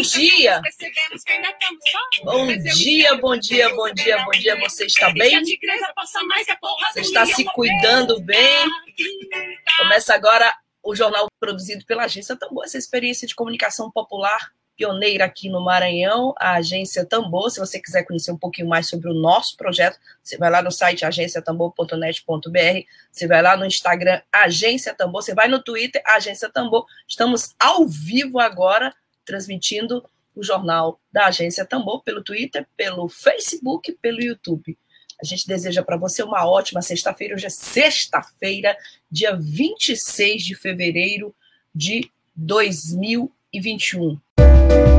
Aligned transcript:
Bom 0.00 0.02
dia! 0.02 0.62
Bom 2.24 2.46
dia, 2.56 3.14
bom 3.18 3.36
dia, 3.36 3.74
bom 3.74 3.92
dia, 3.92 4.24
bom 4.24 4.30
dia. 4.30 4.58
Você 4.60 4.86
está 4.86 5.12
bem? 5.12 5.42
Você 5.44 7.00
está 7.00 7.26
se 7.26 7.44
cuidando 7.44 8.18
bem? 8.22 8.66
Começa 9.76 10.14
agora 10.14 10.56
o 10.82 10.96
jornal 10.96 11.26
produzido 11.38 11.84
pela 11.84 12.04
Agência 12.04 12.34
Tambor, 12.34 12.64
essa 12.64 12.78
experiência 12.78 13.28
de 13.28 13.34
comunicação 13.34 13.90
popular 13.90 14.52
pioneira 14.74 15.26
aqui 15.26 15.50
no 15.50 15.62
Maranhão, 15.62 16.34
a 16.38 16.54
Agência 16.54 17.04
Tambor. 17.04 17.50
Se 17.50 17.60
você 17.60 17.78
quiser 17.78 18.02
conhecer 18.04 18.32
um 18.32 18.38
pouquinho 18.38 18.68
mais 18.68 18.88
sobre 18.88 19.10
o 19.10 19.12
nosso 19.12 19.54
projeto, 19.54 19.98
você 20.24 20.38
vai 20.38 20.48
lá 20.48 20.62
no 20.62 20.70
site 20.70 21.04
agenciatambor.net.br, 21.04 22.86
você 23.12 23.26
vai 23.26 23.42
lá 23.42 23.54
no 23.54 23.66
Instagram 23.66 24.22
Agência 24.32 24.94
Tambor, 24.94 25.22
você 25.22 25.34
vai 25.34 25.48
no 25.48 25.62
Twitter 25.62 26.00
Agência 26.06 26.48
Tambor. 26.48 26.86
Estamos 27.06 27.54
ao 27.58 27.86
vivo 27.86 28.38
agora 28.38 28.94
transmitindo 29.24 30.04
o 30.34 30.42
jornal 30.42 31.00
da 31.12 31.26
Agência 31.26 31.64
Tambor 31.64 32.02
pelo 32.02 32.22
Twitter, 32.22 32.66
pelo 32.76 33.08
Facebook, 33.08 33.92
pelo 34.00 34.22
YouTube. 34.22 34.76
A 35.22 35.26
gente 35.26 35.46
deseja 35.46 35.82
para 35.82 35.98
você 35.98 36.22
uma 36.22 36.48
ótima 36.48 36.80
sexta-feira. 36.80 37.34
Hoje 37.34 37.46
é 37.46 37.50
sexta-feira, 37.50 38.74
dia 39.10 39.36
26 39.36 40.42
de 40.42 40.54
fevereiro 40.54 41.34
de 41.74 42.10
2021. 42.34 44.18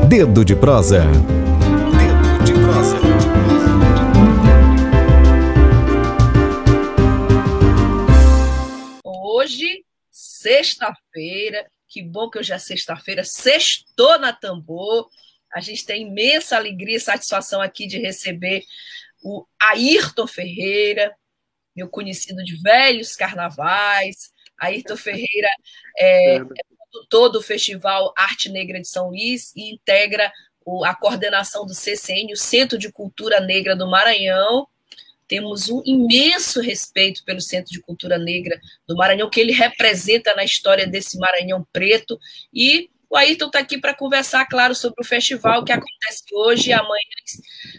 Dedo 0.07 0.45
de 0.45 0.55
prosa. 0.55 1.05
Dedo 1.05 2.43
de 2.45 2.53
prosa. 2.53 2.97
Hoje, 9.03 9.83
sexta-feira, 10.11 11.65
que 11.91 12.01
bom 12.01 12.29
que 12.29 12.39
hoje 12.39 12.53
é 12.53 12.57
sexta-feira, 12.57 13.21
sextou 13.25 14.17
na 14.17 14.31
Tambor. 14.31 15.09
A 15.53 15.59
gente 15.59 15.85
tem 15.85 16.03
imensa 16.03 16.55
alegria 16.55 16.95
e 16.95 17.01
satisfação 17.01 17.59
aqui 17.59 17.85
de 17.85 17.99
receber 17.99 18.63
o 19.21 19.45
Ayrton 19.61 20.25
Ferreira, 20.25 21.13
meu 21.75 21.89
conhecido 21.89 22.41
de 22.45 22.55
velhos 22.61 23.13
carnavais. 23.17 24.31
Ayrton 24.57 24.95
Ferreira 24.95 25.49
é, 25.97 26.37
é 26.37 26.41
produtor 26.89 27.29
do 27.29 27.41
Festival 27.41 28.13
Arte 28.17 28.47
Negra 28.47 28.79
de 28.79 28.87
São 28.87 29.09
Luís 29.09 29.53
e 29.53 29.73
integra 29.73 30.31
a 30.85 30.95
coordenação 30.95 31.65
do 31.65 31.73
CCN, 31.73 32.31
o 32.31 32.37
Centro 32.37 32.77
de 32.77 32.89
Cultura 32.89 33.41
Negra 33.41 33.75
do 33.75 33.89
Maranhão, 33.89 34.65
temos 35.31 35.69
um 35.69 35.81
imenso 35.85 36.59
respeito 36.59 37.23
pelo 37.23 37.39
Centro 37.39 37.71
de 37.71 37.79
Cultura 37.79 38.17
Negra 38.17 38.59
do 38.85 38.97
Maranhão, 38.97 39.29
que 39.29 39.39
ele 39.39 39.53
representa 39.53 40.35
na 40.35 40.43
história 40.43 40.85
desse 40.85 41.17
Maranhão 41.17 41.65
preto. 41.71 42.19
E 42.53 42.89
o 43.09 43.15
Ayrton 43.15 43.45
está 43.45 43.59
aqui 43.59 43.77
para 43.77 43.95
conversar, 43.95 44.45
claro, 44.45 44.75
sobre 44.75 45.01
o 45.01 45.07
festival 45.07 45.63
que 45.63 45.71
acontece 45.71 46.25
hoje 46.33 46.71
e 46.71 46.73
amanhã 46.73 46.99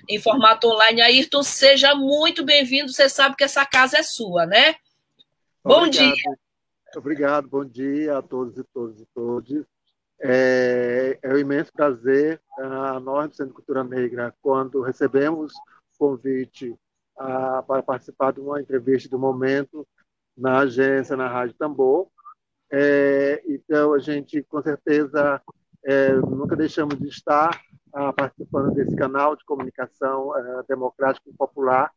em 0.08 0.18
formato 0.18 0.66
online. 0.66 1.02
Ayrton, 1.02 1.42
seja 1.42 1.94
muito 1.94 2.42
bem-vindo. 2.42 2.90
Você 2.90 3.06
sabe 3.06 3.36
que 3.36 3.44
essa 3.44 3.66
casa 3.66 3.98
é 3.98 4.02
sua, 4.02 4.46
né? 4.46 4.74
Bom 5.62 5.86
dia. 5.86 6.14
Obrigado, 6.96 7.48
bom 7.48 7.66
dia 7.66 8.16
a 8.16 8.22
todos 8.22 8.56
e 8.56 8.64
todas 8.72 8.98
e 8.98 9.06
todos. 9.14 9.66
É, 10.22 11.18
é 11.22 11.34
um 11.34 11.38
imenso 11.38 11.70
prazer 11.70 12.40
a 12.58 12.98
nós 12.98 13.28
do 13.28 13.36
Centro 13.36 13.52
de 13.52 13.56
Cultura 13.56 13.84
Negra, 13.84 14.34
quando 14.40 14.80
recebemos 14.80 15.52
o 15.52 15.98
convite 15.98 16.74
a, 17.22 17.62
para 17.62 17.82
participar 17.82 18.32
de 18.32 18.40
uma 18.40 18.60
entrevista 18.60 19.08
do 19.08 19.18
momento 19.18 19.86
na 20.36 20.60
agência, 20.60 21.16
na 21.16 21.28
Rádio 21.28 21.54
Tambor. 21.56 22.08
É, 22.70 23.42
então, 23.46 23.94
a 23.94 23.98
gente, 23.98 24.42
com 24.44 24.62
certeza, 24.62 25.40
é, 25.84 26.12
nunca 26.14 26.56
deixamos 26.56 26.98
de 26.98 27.08
estar 27.08 27.60
a, 27.92 28.12
participando 28.12 28.74
desse 28.74 28.96
canal 28.96 29.36
de 29.36 29.44
comunicação 29.44 30.36
é, 30.36 30.62
democrático 30.68 31.28
e 31.30 31.34
popular 31.34 31.90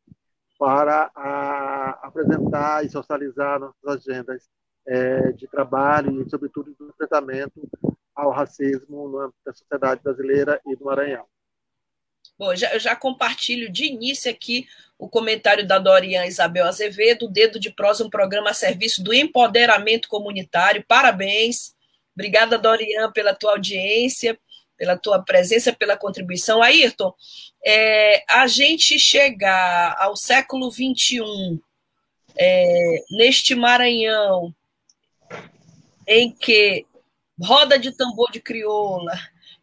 para 0.59 1.11
a, 1.15 2.07
apresentar 2.07 2.85
e 2.85 2.89
socializar 2.89 3.59
nossas 3.59 4.07
agendas 4.07 4.49
é, 4.87 5.31
de 5.31 5.47
trabalho 5.47 6.21
e, 6.21 6.29
sobretudo, 6.29 6.75
do 6.77 6.89
enfrentamento 6.89 7.67
ao 8.13 8.31
racismo 8.31 9.31
da 9.45 9.53
sociedade 9.53 10.01
brasileira 10.03 10.61
e 10.65 10.75
do 10.75 10.85
Maranhão. 10.85 11.25
Bom, 12.37 12.53
já, 12.55 12.73
eu 12.73 12.79
já 12.79 12.95
compartilho 12.95 13.71
de 13.71 13.85
início 13.85 14.29
aqui 14.29 14.67
o 14.97 15.07
comentário 15.07 15.65
da 15.65 15.77
Dorian 15.77 16.25
Isabel 16.25 16.65
Azevedo, 16.65 17.29
Dedo 17.29 17.59
de 17.59 17.71
Prosa, 17.71 18.05
um 18.05 18.09
programa 18.09 18.49
a 18.49 18.53
serviço 18.53 19.03
do 19.03 19.13
empoderamento 19.13 20.07
comunitário. 20.07 20.83
Parabéns. 20.87 21.73
Obrigada, 22.13 22.57
Dorian, 22.57 23.11
pela 23.11 23.33
tua 23.33 23.51
audiência, 23.51 24.37
pela 24.77 24.97
tua 24.97 25.21
presença, 25.21 25.73
pela 25.73 25.97
contribuição. 25.97 26.61
Ayrton, 26.61 27.13
é, 27.65 28.23
a 28.29 28.47
gente 28.47 28.97
chegar 28.99 29.95
ao 29.99 30.15
século 30.15 30.71
XXI, 30.71 31.59
é, 32.37 33.03
neste 33.11 33.55
Maranhão, 33.55 34.53
em 36.07 36.31
que 36.31 36.85
roda 37.41 37.77
de 37.77 37.91
tambor 37.91 38.31
de 38.31 38.39
crioula, 38.39 39.13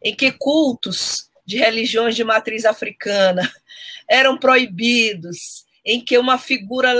em 0.03 0.15
que 0.15 0.31
cultos 0.31 1.29
de 1.45 1.57
religiões 1.57 2.15
de 2.15 2.23
matriz 2.23 2.65
africana 2.65 3.49
eram 4.07 4.37
proibidos, 4.37 5.65
em 5.85 6.03
que 6.03 6.17
uma 6.17 6.37
figura 6.37 6.93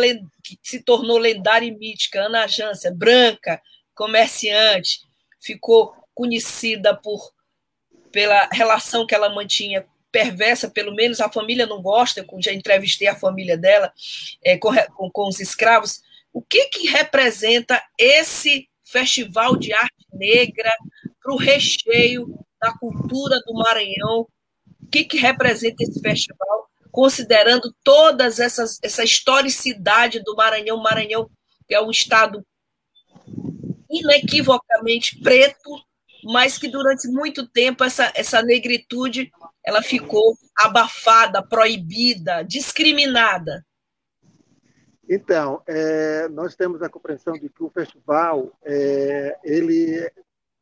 que 0.44 0.60
se 0.62 0.82
tornou 0.82 1.18
lendária 1.18 1.66
e 1.66 1.72
mítica, 1.72 2.22
Ana 2.22 2.48
Jância, 2.48 2.92
branca, 2.92 3.62
comerciante, 3.96 5.02
ficou 5.40 5.96
conhecida 6.14 6.96
por 6.96 7.34
pela 8.12 8.48
relação 8.52 9.08
que 9.08 9.16
ela 9.16 9.34
mantinha 9.34 9.88
perversa, 10.12 10.70
pelo 10.70 10.94
menos 10.94 11.20
a 11.20 11.32
família 11.32 11.66
não 11.66 11.82
gosta, 11.82 12.20
eu 12.20 12.42
já 12.42 12.54
entrevistei 12.54 13.08
a 13.08 13.16
família 13.16 13.58
dela 13.58 13.92
é, 14.44 14.56
com, 14.56 14.72
com, 14.96 15.10
com 15.10 15.28
os 15.28 15.40
escravos. 15.40 16.04
O 16.32 16.40
que, 16.40 16.66
que 16.66 16.88
representa 16.88 17.82
esse 17.98 18.70
festival 18.84 19.58
de 19.58 19.74
arte 19.74 20.06
negra 20.14 20.72
para 21.20 21.34
o 21.34 21.38
recheio 21.38 22.28
da 22.64 22.72
cultura 22.78 23.42
do 23.46 23.54
Maranhão. 23.54 24.26
Que, 24.94 25.04
que 25.04 25.18
representa 25.18 25.84
esse 25.84 26.00
festival, 26.00 26.70
considerando 26.92 27.74
todas 27.84 28.40
essas 28.40 28.78
essa 28.84 29.04
historicidade 29.04 30.20
do 30.24 30.36
Maranhão, 30.36 30.78
Maranhão 30.78 31.28
que 31.68 31.74
é 31.74 31.82
um 31.82 31.90
estado 31.90 32.46
inequivocamente 33.90 35.20
preto, 35.20 35.72
mas 36.24 36.60
que 36.60 36.68
durante 36.68 37.08
muito 37.08 37.48
tempo 37.48 37.84
essa, 37.84 38.12
essa 38.16 38.44
negritude 38.44 39.32
ela 39.66 39.82
ficou 39.82 40.38
abafada, 40.56 41.42
proibida, 41.42 42.44
discriminada. 42.44 43.66
Então, 45.10 45.64
é, 45.68 46.28
nós 46.30 46.56
temos 46.56 46.82
a 46.84 46.90
compreensão 46.90 47.34
de 47.34 47.50
que 47.50 47.64
o 47.64 47.70
festival 47.70 48.52
é, 48.64 49.38
ele 49.44 50.08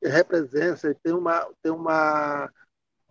representa, 0.03 0.95
tem 1.03 1.13
uma, 1.13 1.47
tem 1.61 1.71
uma, 1.71 2.49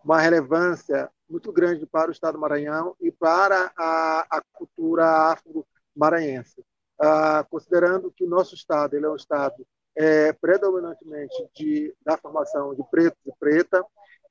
uma 0.04 0.20
relevância 0.20 1.10
muito 1.28 1.52
grande 1.52 1.86
para 1.86 2.08
o 2.08 2.12
Estado 2.12 2.34
do 2.34 2.40
Maranhão 2.40 2.96
e 3.00 3.10
para 3.10 3.72
a, 3.76 4.26
a 4.30 4.42
cultura 4.52 5.32
afro-maranhense. 5.32 6.64
Ah, 6.98 7.46
considerando 7.48 8.10
que 8.10 8.24
o 8.24 8.28
nosso 8.28 8.54
Estado 8.54 8.94
ele 8.94 9.06
é 9.06 9.08
um 9.08 9.16
Estado 9.16 9.66
é, 9.96 10.32
predominantemente 10.32 11.34
de, 11.54 11.94
da 12.04 12.16
formação 12.16 12.74
de 12.74 12.82
pretos 12.90 13.20
e 13.26 13.32
preta, 13.38 13.84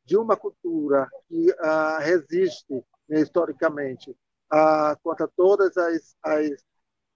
de 0.06 0.18
uma 0.18 0.36
cultura 0.36 1.08
que 1.28 1.54
ah, 1.60 2.00
resiste 2.00 2.86
né, 3.08 3.22
historicamente 3.22 4.16
ah, 4.52 4.98
contra 5.04 5.28
todas 5.28 5.78
as, 5.78 6.16
as, 6.24 6.64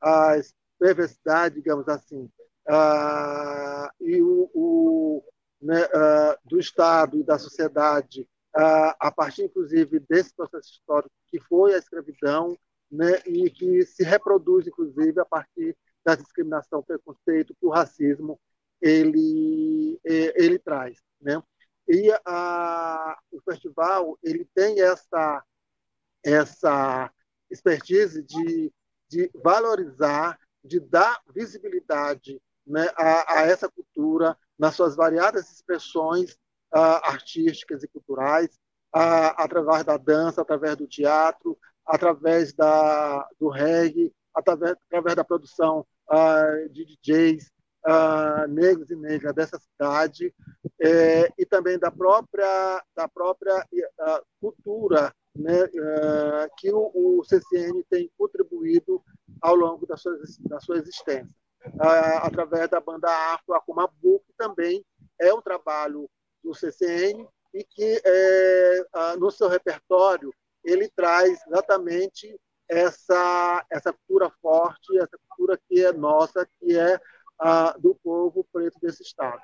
as 0.02 0.54
perversidades, 0.80 1.56
digamos 1.56 1.88
assim, 1.88 2.30
ah, 2.68 3.92
e 4.00 4.22
o, 4.22 4.50
o, 4.54 5.24
né, 5.62 5.86
uh, 5.86 6.38
do 6.44 6.60
Estado 6.60 7.18
e 7.18 7.24
da 7.24 7.40
sociedade, 7.40 8.28
a 8.56 9.12
partir, 9.12 9.44
inclusive, 9.44 10.00
desse 10.00 10.34
processo 10.36 10.72
histórico 10.72 11.14
que 11.30 11.40
foi 11.40 11.74
a 11.74 11.78
escravidão, 11.78 12.58
né, 12.92 13.20
e 13.26 13.50
que 13.50 13.86
se 13.86 14.04
reproduz, 14.04 14.68
inclusive, 14.68 15.20
a 15.20 15.26
partir 15.26 15.76
da 16.06 16.16
discriminação, 16.16 16.84
preconceito 16.84 17.56
que 17.56 17.66
o 17.66 17.72
racismo 17.72 18.40
ele, 18.80 20.00
ele 20.04 20.60
traz. 20.60 21.00
Né? 21.20 21.42
E 21.88 22.12
a, 22.26 23.18
o 23.32 23.42
festival 23.42 24.18
ele 24.22 24.48
tem 24.54 24.82
essa, 24.82 25.44
essa, 26.24 27.12
expertise 27.54 28.24
de, 28.24 28.74
de 29.08 29.32
valorizar, 29.44 30.40
de 30.64 30.80
dar 30.80 31.22
visibilidade 31.34 32.42
né, 32.66 32.90
a, 32.96 33.40
a, 33.40 33.42
essa 33.44 33.70
cultura 33.70 34.38
nas 34.58 34.76
suas 34.76 34.96
variadas 34.96 35.52
expressões 35.52 36.38
artísticas 36.80 37.84
e 37.84 37.88
culturais, 37.88 38.50
uh, 38.96 39.34
através 39.38 39.84
da 39.84 39.98
dança, 39.98 40.42
através 40.42 40.76
do 40.76 40.88
teatro, 40.88 41.58
através 41.86 42.54
da, 42.54 43.28
do 43.40 43.50
reggae, 43.50 44.14
através, 44.34 44.76
através 44.88 45.16
da 45.16 45.24
produção 45.24 45.86
uh, 46.10 46.70
de 46.70 46.86
DJs 46.86 47.52
negros 48.48 48.90
e 48.92 48.96
negras 48.96 49.36
dessa 49.36 49.60
cidade, 49.60 50.34
é, 50.80 51.30
e 51.38 51.46
também 51.46 51.78
da 51.78 51.92
própria, 51.92 52.82
da 52.96 53.10
própria 53.10 53.62
cultura 54.40 55.14
né, 55.36 55.68
que 56.58 56.72
o, 56.72 56.92
o 56.94 57.24
CCN 57.26 57.84
tem 57.90 58.10
contribuído 58.18 59.04
ao 59.42 59.54
longo 59.54 59.86
da 59.86 59.98
sua, 59.98 60.18
da 60.46 60.62
sua 60.62 60.78
existência. 60.78 61.36
Através 62.22 62.70
da 62.70 62.80
banda 62.80 63.10
Afro 63.34 63.54
Akumabu, 63.54 64.24
que 64.26 64.34
também 64.38 64.82
é 65.20 65.34
um 65.34 65.42
trabalho 65.42 66.10
do 66.44 66.54
CCN 66.54 67.28
e 67.54 67.64
que 67.64 68.02
é, 68.04 68.86
no 69.18 69.32
seu 69.32 69.48
repertório 69.48 70.34
ele 70.64 70.90
traz 70.96 71.40
exatamente 71.48 72.40
essa 72.70 73.66
essa 73.70 73.94
cultura 73.94 74.32
forte, 74.42 74.98
essa 74.98 75.18
cultura 75.28 75.60
que 75.68 75.86
é 75.86 75.92
nossa, 75.92 76.48
que 76.60 76.78
é 76.78 77.00
do 77.80 77.94
povo 77.96 78.46
preto 78.52 78.80
desse 78.80 79.04
estado. 79.04 79.42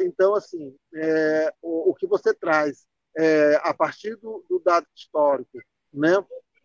então, 0.00 0.34
assim, 0.34 0.74
é, 0.94 1.52
o, 1.60 1.90
o, 1.90 1.94
que 1.94 2.06
você 2.06 2.32
traz 2.32 2.86
é, 3.16 3.60
a 3.62 3.74
partir 3.74 4.16
do, 4.16 4.44
do 4.48 4.58
dado 4.60 4.86
histórico, 4.94 5.58
né, 5.92 6.16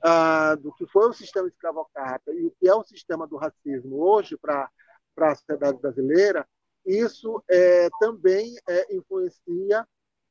ah, 0.01 0.55
do 0.55 0.71
que 0.73 0.85
foi 0.87 1.09
o 1.09 1.13
sistema 1.13 1.47
escravocrata 1.47 2.31
e 2.31 2.45
o 2.45 2.51
que 2.51 2.67
é 2.67 2.73
o 2.73 2.83
sistema 2.83 3.27
do 3.27 3.35
racismo 3.35 3.99
hoje 3.99 4.37
para 4.37 4.69
a 5.17 5.35
sociedade 5.35 5.79
brasileira, 5.79 6.47
isso 6.87 7.43
é, 7.49 7.89
também 7.99 8.55
é, 8.67 8.95
influencia 8.95 9.85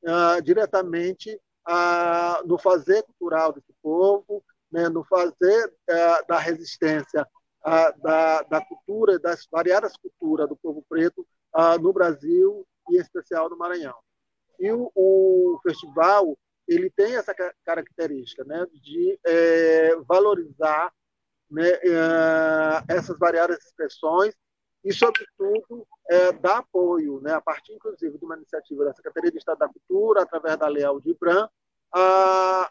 ah, 0.07 0.41
diretamente 0.41 1.39
ah, 1.67 2.41
no 2.47 2.57
fazer 2.57 3.03
cultural 3.03 3.53
desse 3.53 3.75
povo, 3.83 4.43
né, 4.73 4.89
no 4.89 5.05
fazer 5.05 5.75
ah, 5.91 6.23
da 6.27 6.39
resistência 6.39 7.27
da, 8.01 8.43
da 8.43 8.65
cultura, 8.65 9.19
das 9.19 9.45
variadas 9.51 9.97
culturas 9.97 10.49
do 10.49 10.55
povo 10.55 10.85
preto 10.89 11.27
no 11.81 11.93
Brasil 11.93 12.65
e 12.89 12.97
em 12.97 13.01
especial 13.01 13.51
no 13.51 13.59
Maranhão. 13.59 13.97
E 14.61 14.71
o, 14.71 14.89
o 14.95 15.59
festival 15.65 16.39
ele 16.69 16.89
tem 16.91 17.17
essa 17.17 17.35
característica 17.65 18.45
né, 18.45 18.65
de 18.73 19.19
é, 19.27 19.97
valorizar 20.07 20.93
né, 21.51 21.73
essas 22.89 23.19
variadas 23.19 23.59
expressões 23.65 24.33
e, 24.87 24.93
sobretudo, 24.93 25.85
é, 26.09 26.31
dar 26.31 26.59
apoio, 26.59 27.21
né, 27.21 27.33
a 27.35 27.41
partir, 27.41 27.73
inclusive, 27.73 28.17
de 28.17 28.25
uma 28.25 28.37
iniciativa 28.37 28.85
da 28.85 28.95
Secretaria 28.95 29.33
de 29.33 29.39
Estado 29.39 29.59
da 29.59 29.69
Cultura, 29.69 30.23
através 30.23 30.57
da 30.57 30.69
Lei 30.69 30.85
Aldir 30.85 31.17
Bran, 31.19 31.49
a, 31.93 32.71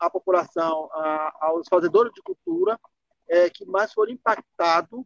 a, 0.00 0.10
população, 0.10 0.90
a, 0.92 1.46
aos 1.46 1.68
fazedores 1.68 2.12
de 2.12 2.20
cultura 2.22 2.78
é, 3.28 3.48
que 3.48 3.64
mais 3.66 3.92
foram 3.92 4.12
impactados 4.12 5.04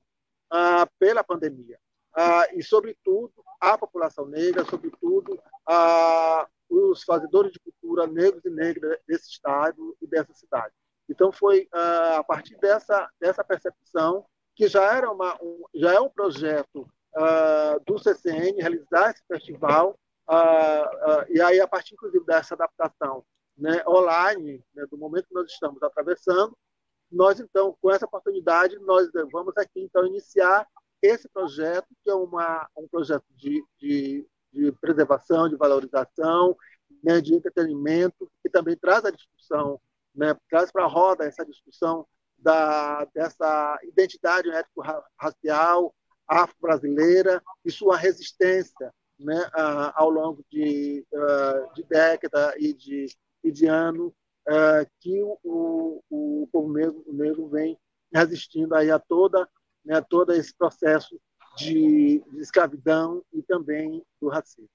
ah, 0.51 0.89
pela 0.99 1.23
pandemia. 1.23 1.79
Ah, 2.17 2.47
e, 2.55 2.63
sobretudo, 2.63 3.35
a 3.61 3.77
população 3.77 4.25
negra, 4.25 4.65
sobretudo, 4.65 5.39
a, 5.67 6.49
os 6.71 7.03
fazedores 7.05 7.53
de 7.53 7.61
cultura 7.61 8.07
negros 8.07 8.43
e 8.47 8.51
negras 8.51 8.99
desse 9.07 9.29
estado 9.29 9.95
e 10.01 10.07
dessa 10.07 10.33
cidade. 10.33 10.73
Então 11.09 11.31
foi 11.33 11.67
a 11.73 12.23
partir 12.23 12.57
dessa 12.59 13.11
dessa 13.19 13.43
percepção 13.43 14.27
que 14.59 14.69
já 14.69 14.97
era 14.97 15.11
uma 15.11 15.35
um, 15.41 15.63
já 15.73 15.95
é 15.95 16.01
um 16.01 16.11
projeto 16.11 16.81
uh, 17.17 17.81
do 17.87 17.99
CCN 17.99 18.61
realizar 18.61 19.13
esse 19.13 19.23
festival 19.27 19.99
uh, 20.29 21.25
e 21.31 21.41
aí 21.41 21.61
a 21.61 21.69
partir 21.69 21.95
inclusive 21.95 22.25
dessa 22.27 22.55
adaptação 22.55 23.25
né, 23.57 23.83
online 23.87 24.63
né, 24.75 24.85
do 24.91 24.99
momento 24.99 25.29
que 25.29 25.35
nós 25.35 25.51
estamos 25.51 25.81
atravessando 25.81 26.59
nós 27.11 27.39
então 27.39 27.77
com 27.81 27.91
essa 27.91 28.05
oportunidade 28.05 28.77
nós 28.81 29.09
vamos 29.33 29.57
aqui 29.57 29.81
então 29.81 30.05
iniciar 30.05 30.67
esse 31.01 31.29
projeto 31.29 31.87
que 32.03 32.11
é 32.11 32.15
uma 32.15 32.69
um 32.77 32.89
projeto 32.89 33.25
de, 33.37 33.65
de 33.79 34.27
de 34.53 34.73
preservação, 34.73 35.49
de 35.49 35.57
valorização, 35.57 36.57
né, 37.03 37.21
de 37.21 37.35
entretenimento, 37.35 38.31
que 38.43 38.51
também 38.51 38.77
traz 38.77 39.05
a 39.05 39.11
discussão, 39.11 39.81
né, 40.15 40.35
traz 40.49 40.73
para 40.73 40.85
a 40.85 40.89
roda 40.89 41.25
essa 41.25 41.45
discussão 41.45 42.07
da, 42.39 43.05
dessa 43.15 43.79
identidade 43.83 44.51
étnico-racial 44.51 45.95
afro-brasileira 46.27 47.43
e 47.65 47.71
sua 47.71 47.97
resistência 47.97 48.93
né, 49.19 49.51
ao 49.95 50.11
longo 50.11 50.45
de, 50.51 51.07
de 51.75 51.83
década 51.85 52.55
e 52.59 52.73
de, 52.73 53.07
e 53.43 53.51
de 53.51 53.67
ano 53.67 54.15
que 55.01 55.23
o, 55.23 56.03
o 56.11 56.49
povo 56.53 56.73
negro, 56.73 57.05
negro 57.09 57.49
vem 57.49 57.79
resistindo 58.13 58.75
aí 58.75 58.91
a 58.91 58.99
toda 58.99 59.49
né, 59.85 60.01
todo 60.03 60.33
esse 60.33 60.55
processo 60.55 61.19
de, 61.57 62.23
de 62.31 62.41
escravidão 62.41 63.25
e 63.33 63.43
também 63.43 64.05
do 64.21 64.29
racismo. 64.29 64.69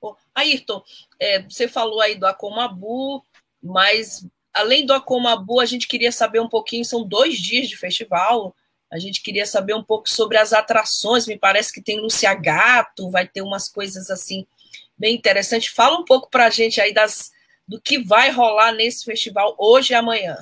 Bom, 0.00 0.16
Ayrton, 0.34 0.82
é, 1.18 1.42
você 1.42 1.66
falou 1.66 2.00
aí 2.00 2.14
do 2.14 2.26
Acomabu, 2.26 3.24
mas 3.62 4.26
além 4.52 4.84
do 4.84 4.92
Acomabu, 4.92 5.60
a 5.60 5.66
gente 5.66 5.88
queria 5.88 6.12
saber 6.12 6.40
um 6.40 6.48
pouquinho, 6.48 6.84
são 6.84 7.06
dois 7.06 7.38
dias 7.38 7.68
de 7.68 7.76
festival, 7.76 8.54
a 8.92 8.98
gente 8.98 9.22
queria 9.22 9.46
saber 9.46 9.74
um 9.74 9.82
pouco 9.82 10.08
sobre 10.08 10.36
as 10.36 10.52
atrações, 10.52 11.26
me 11.26 11.38
parece 11.38 11.72
que 11.72 11.80
tem 11.80 12.00
Lucia 12.00 12.34
Gato, 12.34 13.10
vai 13.10 13.26
ter 13.26 13.40
umas 13.40 13.68
coisas 13.68 14.10
assim 14.10 14.46
bem 14.98 15.16
interessantes. 15.16 15.72
Fala 15.72 15.98
um 15.98 16.04
pouco 16.04 16.28
para 16.30 16.46
a 16.46 16.50
gente 16.50 16.80
aí 16.80 16.92
das, 16.92 17.30
do 17.66 17.80
que 17.80 17.98
vai 17.98 18.30
rolar 18.30 18.72
nesse 18.72 19.04
festival 19.04 19.56
hoje 19.58 19.94
e 19.94 19.96
amanhã. 19.96 20.36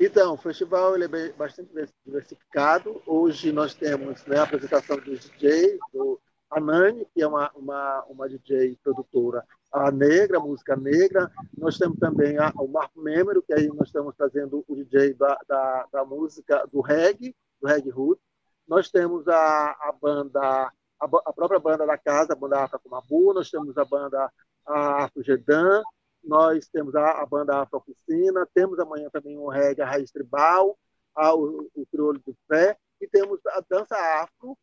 Então, 0.00 0.34
o 0.34 0.36
festival 0.36 0.94
ele 0.94 1.04
é 1.04 1.32
bastante 1.32 1.70
diversificado. 2.04 3.02
Hoje 3.04 3.50
nós 3.50 3.74
temos 3.74 4.24
né, 4.26 4.38
a 4.38 4.42
apresentação 4.44 4.96
dos 4.98 5.20
DJs, 5.20 5.78
do 5.92 6.20
Anani, 6.50 7.06
que 7.12 7.22
é 7.22 7.26
uma, 7.26 7.50
uma, 7.56 8.04
uma 8.08 8.28
DJ 8.28 8.78
produtora 8.82 9.44
a 9.76 9.90
negra, 9.90 10.40
música 10.40 10.74
negra. 10.74 11.30
Nós 11.56 11.76
temos 11.76 11.98
também 11.98 12.38
a, 12.38 12.52
o 12.56 12.66
Marco 12.66 13.00
Memero, 13.00 13.42
que 13.42 13.52
aí 13.52 13.68
nós 13.68 13.88
estamos 13.88 14.14
trazendo 14.16 14.64
o 14.66 14.74
DJ 14.74 15.14
da, 15.14 15.38
da, 15.46 15.86
da 15.92 16.04
música 16.04 16.66
do 16.72 16.80
reggae, 16.80 17.34
do 17.60 17.68
reggae 17.68 17.90
root. 17.90 18.20
Nós 18.66 18.90
temos 18.90 19.28
a, 19.28 19.70
a 19.70 19.94
banda, 20.00 20.40
a, 20.40 20.72
a 21.00 21.32
própria 21.32 21.60
banda 21.60 21.86
da 21.86 21.98
casa, 21.98 22.32
a 22.32 22.36
banda 22.36 22.64
Afro 22.64 22.80
Mabu. 22.90 23.34
Nós 23.34 23.50
temos 23.50 23.76
a 23.76 23.84
banda 23.84 24.32
Afro 24.66 25.22
Gedan, 25.22 25.82
nós 26.24 26.66
temos 26.68 26.94
a, 26.94 27.22
a 27.22 27.26
banda 27.26 27.60
Afro 27.60 27.78
Oficina, 27.78 28.48
temos 28.54 28.78
amanhã 28.78 29.08
também 29.10 29.36
o 29.38 29.48
reggae, 29.48 29.82
a 29.82 29.86
raiz 29.86 30.10
tribal, 30.10 30.76
a, 31.14 31.34
o, 31.34 31.70
o 31.74 32.12
do 32.14 32.36
pé, 32.48 32.76
e 33.00 33.06
temos 33.06 33.40
a 33.46 33.62
dança 33.68 33.94
afro, 34.22 34.56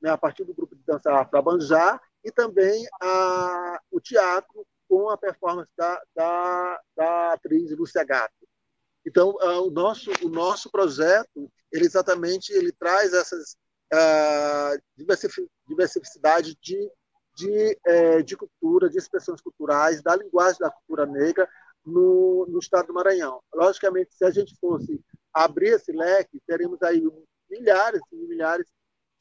né, 0.00 0.10
a 0.10 0.18
partir 0.18 0.44
do 0.44 0.54
grupo 0.54 0.74
de 0.74 0.82
dança 0.84 1.12
afro 1.12 1.38
Abanjá, 1.38 2.00
e 2.24 2.32
também 2.32 2.86
a, 3.00 3.80
o 3.90 4.00
teatro 4.00 4.66
com 4.88 5.10
a 5.10 5.18
performance 5.18 5.70
da, 5.76 6.02
da, 6.14 6.80
da 6.96 7.32
atriz 7.32 7.70
Lúcia 7.76 8.04
Gato. 8.04 8.32
Então, 9.06 9.30
uh, 9.30 9.66
o, 9.66 9.70
nosso, 9.70 10.10
o 10.22 10.28
nosso 10.28 10.70
projeto, 10.70 11.50
ele 11.70 11.84
exatamente 11.84 12.52
ele 12.52 12.72
traz 12.72 13.12
essas 13.12 13.56
uh, 13.92 14.82
diversidade 15.66 16.56
de 16.62 16.90
de, 17.34 17.78
é, 17.86 18.22
de 18.22 18.36
cultura, 18.36 18.88
de 18.88 18.98
expressões 18.98 19.40
culturais, 19.40 20.02
da 20.02 20.16
linguagem 20.16 20.58
da 20.60 20.70
cultura 20.70 21.04
negra 21.06 21.48
no, 21.84 22.46
no 22.48 22.58
estado 22.58 22.86
do 22.86 22.94
Maranhão. 22.94 23.40
Logicamente, 23.52 24.14
se 24.14 24.24
a 24.24 24.30
gente 24.30 24.56
fosse 24.60 25.00
abrir 25.32 25.70
esse 25.70 25.92
leque, 25.92 26.40
teremos 26.46 26.80
aí 26.82 27.02
milhares 27.50 28.00
e 28.12 28.16
milhares 28.16 28.66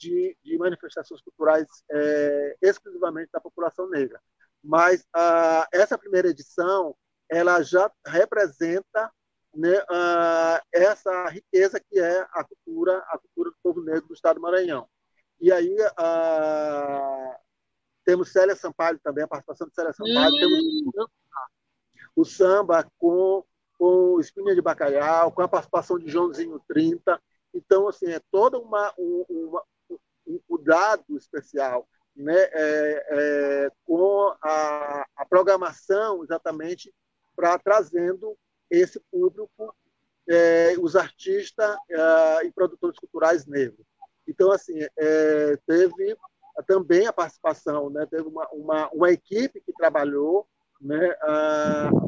de, 0.04 0.38
de 0.44 0.58
manifestações 0.58 1.22
culturais 1.22 1.68
é, 1.90 2.58
exclusivamente 2.62 3.32
da 3.32 3.40
população 3.40 3.90
negra. 3.90 4.20
Mas 4.64 5.06
ah, 5.14 5.68
essa 5.72 5.98
primeira 5.98 6.30
edição 6.30 6.96
ela 7.30 7.62
já 7.64 7.92
representa 8.06 9.12
né, 9.54 9.84
ah, 9.90 10.62
essa 10.72 11.30
riqueza 11.30 11.80
que 11.80 12.00
é 12.00 12.22
a 12.32 12.44
cultura, 12.44 12.98
a 13.08 13.18
cultura 13.18 13.50
do 13.52 13.58
povo 13.62 13.82
negro 13.82 14.08
do 14.08 14.14
Estado 14.14 14.36
do 14.36 14.42
Maranhão. 14.42 14.88
E 15.40 15.52
aí 15.52 15.76
ah, 15.98 17.38
temos 18.06 18.32
Célia 18.32 18.56
Sampaio 18.56 19.00
também, 19.04 19.24
a 19.24 19.28
participação 19.28 19.68
de 19.68 19.74
Célia 19.74 19.94
Sampaio. 19.94 20.34
Hum. 20.34 20.92
Temos 20.94 21.08
o 22.16 22.24
samba 22.24 22.88
com, 23.00 23.44
com 23.78 24.20
Espinha 24.20 24.54
de 24.54 24.62
Bacalhau, 24.62 25.32
com 25.32 25.42
a 25.42 25.48
participação 25.48 25.98
de 25.98 26.10
Joãozinho 26.10 26.62
30. 26.68 27.20
Então, 27.54 27.88
assim, 27.88 28.08
é 28.08 28.22
todo 28.32 28.60
uma, 28.60 28.94
uma, 28.98 29.64
um 30.28 30.40
cuidado 30.48 31.18
especial 31.18 31.88
né, 32.16 32.36
é, 32.38 33.06
é, 33.10 33.72
com 33.86 34.34
a, 34.42 35.06
a, 35.16 35.26
programação 35.26 36.24
exatamente 36.24 36.94
para 37.36 37.58
trazendo 37.58 38.38
esse 38.70 39.00
público 39.12 39.76
é, 40.30 40.76
os 40.80 40.96
artistas 40.96 41.76
é, 41.90 42.46
e 42.46 42.52
produtores 42.52 42.98
culturais 42.98 43.46
negros. 43.46 43.86
Então, 44.28 44.52
assim, 44.52 44.80
é, 44.98 45.58
teve 45.68 46.16
também 46.68 47.08
a 47.08 47.14
participação, 47.14 47.90
né? 47.90 48.06
teve 48.06 48.28
uma, 48.28 48.48
uma, 48.50 48.90
uma 48.92 49.12
equipe 49.12 49.60
que 49.60 49.74
trabalhou 49.74 50.48
né, 50.80 51.16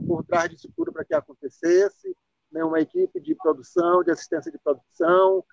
por 0.05 0.23
trás 0.23 0.49
disso 0.49 0.71
tudo 0.75 0.93
para 0.93 1.03
que 1.03 1.15
acontecesse, 1.15 2.15
né, 2.51 2.63
uma 2.63 2.79
equipe 2.79 3.19
de 3.19 3.33
produção, 3.33 4.03
de 4.03 4.11
assistência 4.11 4.51
de 4.51 4.59
produção, 4.59 5.43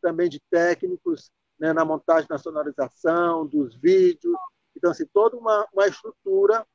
também 0.00 0.30
de 0.30 0.40
técnicos 0.50 1.30
né, 1.58 1.72
na 1.72 1.84
montagem, 1.84 2.26
na 2.28 2.38
sonorização 2.38 3.46
dos 3.46 3.74
vídeos. 3.76 4.36
Então, 4.76 4.90
assim, 4.90 5.06
toda 5.06 5.36
uma, 5.36 5.66
uma 5.72 5.86
estrutura 5.86 6.66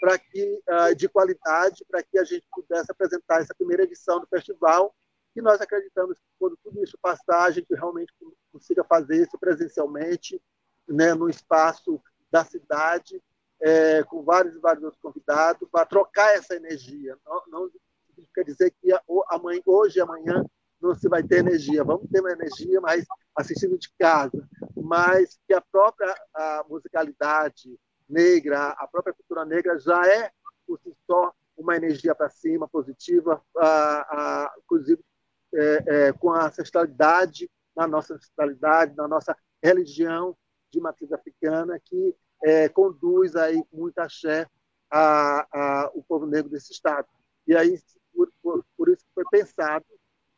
para 0.00 0.18
que 0.18 0.62
de 0.96 1.08
qualidade 1.08 1.84
para 1.88 2.02
que 2.02 2.18
a 2.18 2.24
gente 2.24 2.46
pudesse 2.52 2.90
apresentar 2.90 3.40
essa 3.40 3.54
primeira 3.54 3.84
edição 3.84 4.20
do 4.20 4.26
festival 4.26 4.94
e 5.34 5.40
nós 5.40 5.60
acreditamos 5.60 6.18
que 6.18 6.24
quando 6.38 6.56
tudo 6.62 6.82
isso 6.82 6.98
passar 7.00 7.44
a 7.44 7.50
gente 7.50 7.66
realmente 7.74 8.12
consiga 8.52 8.84
fazer 8.84 9.22
isso 9.22 9.38
presencialmente 9.38 10.40
né 10.86 11.14
no 11.14 11.28
espaço 11.28 12.00
da 12.30 12.44
cidade 12.44 13.22
é, 13.60 14.02
com 14.04 14.22
vários 14.22 14.54
e 14.54 14.58
vários 14.58 14.84
outros 14.84 15.00
convidados 15.00 15.68
para 15.70 15.86
trocar 15.86 16.34
essa 16.34 16.54
energia 16.54 17.16
não, 17.24 17.42
não 17.48 17.70
quer 18.34 18.44
dizer 18.44 18.74
que 18.80 18.90
hoje 19.64 19.98
e 19.98 20.02
amanhã 20.02 20.44
não 20.86 20.94
se 20.94 21.08
vai 21.08 21.22
ter 21.22 21.38
energia 21.38 21.84
vamos 21.84 22.08
ter 22.10 22.20
uma 22.20 22.32
energia 22.32 22.80
mas 22.80 23.04
assistindo 23.36 23.78
de 23.78 23.90
casa 23.98 24.48
mas 24.76 25.38
que 25.46 25.54
a 25.54 25.60
própria 25.60 26.14
a 26.34 26.64
musicalidade 26.68 27.78
negra, 28.08 28.68
a 28.68 28.86
própria 28.86 29.14
cultura 29.14 29.44
negra 29.44 29.78
já 29.78 30.00
é, 30.06 30.30
por 30.66 30.78
si 30.80 30.94
só, 31.06 31.32
uma 31.56 31.76
energia 31.76 32.14
para 32.14 32.28
cima, 32.28 32.68
positiva, 32.68 33.42
inclusive 34.62 35.02
é, 35.54 35.84
é, 35.86 36.12
com 36.12 36.30
a 36.30 36.46
ancestralidade, 36.46 37.50
na 37.74 37.86
nossa 37.86 38.14
ancestralidade, 38.14 38.96
na 38.96 39.08
nossa 39.08 39.36
religião 39.62 40.36
de 40.72 40.80
matriz 40.80 41.12
africana, 41.12 41.80
que 41.82 42.14
é, 42.44 42.68
conduz 42.68 43.34
aí 43.36 43.62
muito 43.72 43.98
axé 43.98 44.46
a, 44.90 45.46
a, 45.52 45.90
o 45.94 46.02
povo 46.02 46.26
negro 46.26 46.50
desse 46.50 46.72
estado. 46.72 47.08
E 47.46 47.56
aí, 47.56 47.80
por, 48.14 48.30
por, 48.42 48.64
por 48.76 48.88
isso 48.88 49.04
foi 49.14 49.24
pensado 49.30 49.84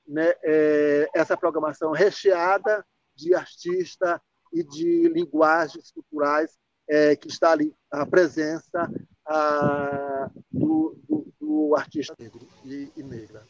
né, 0.08 0.32
é, 0.42 1.08
essa 1.14 1.36
programação 1.36 1.92
recheada 1.92 2.84
de 3.14 3.34
artistas 3.34 4.18
e 4.52 4.64
de 4.64 5.08
linguagens 5.08 5.90
culturais 5.90 6.56
é, 6.88 7.14
que 7.14 7.28
está 7.28 7.52
ali 7.52 7.74
a 7.90 8.06
presença 8.06 8.90
a, 9.26 10.30
do, 10.50 10.98
do, 11.06 11.32
do, 11.38 11.76
artista 11.76 12.14
negro 12.18 12.48
e, 12.64 12.90
e 12.96 13.02
negra. 13.02 13.42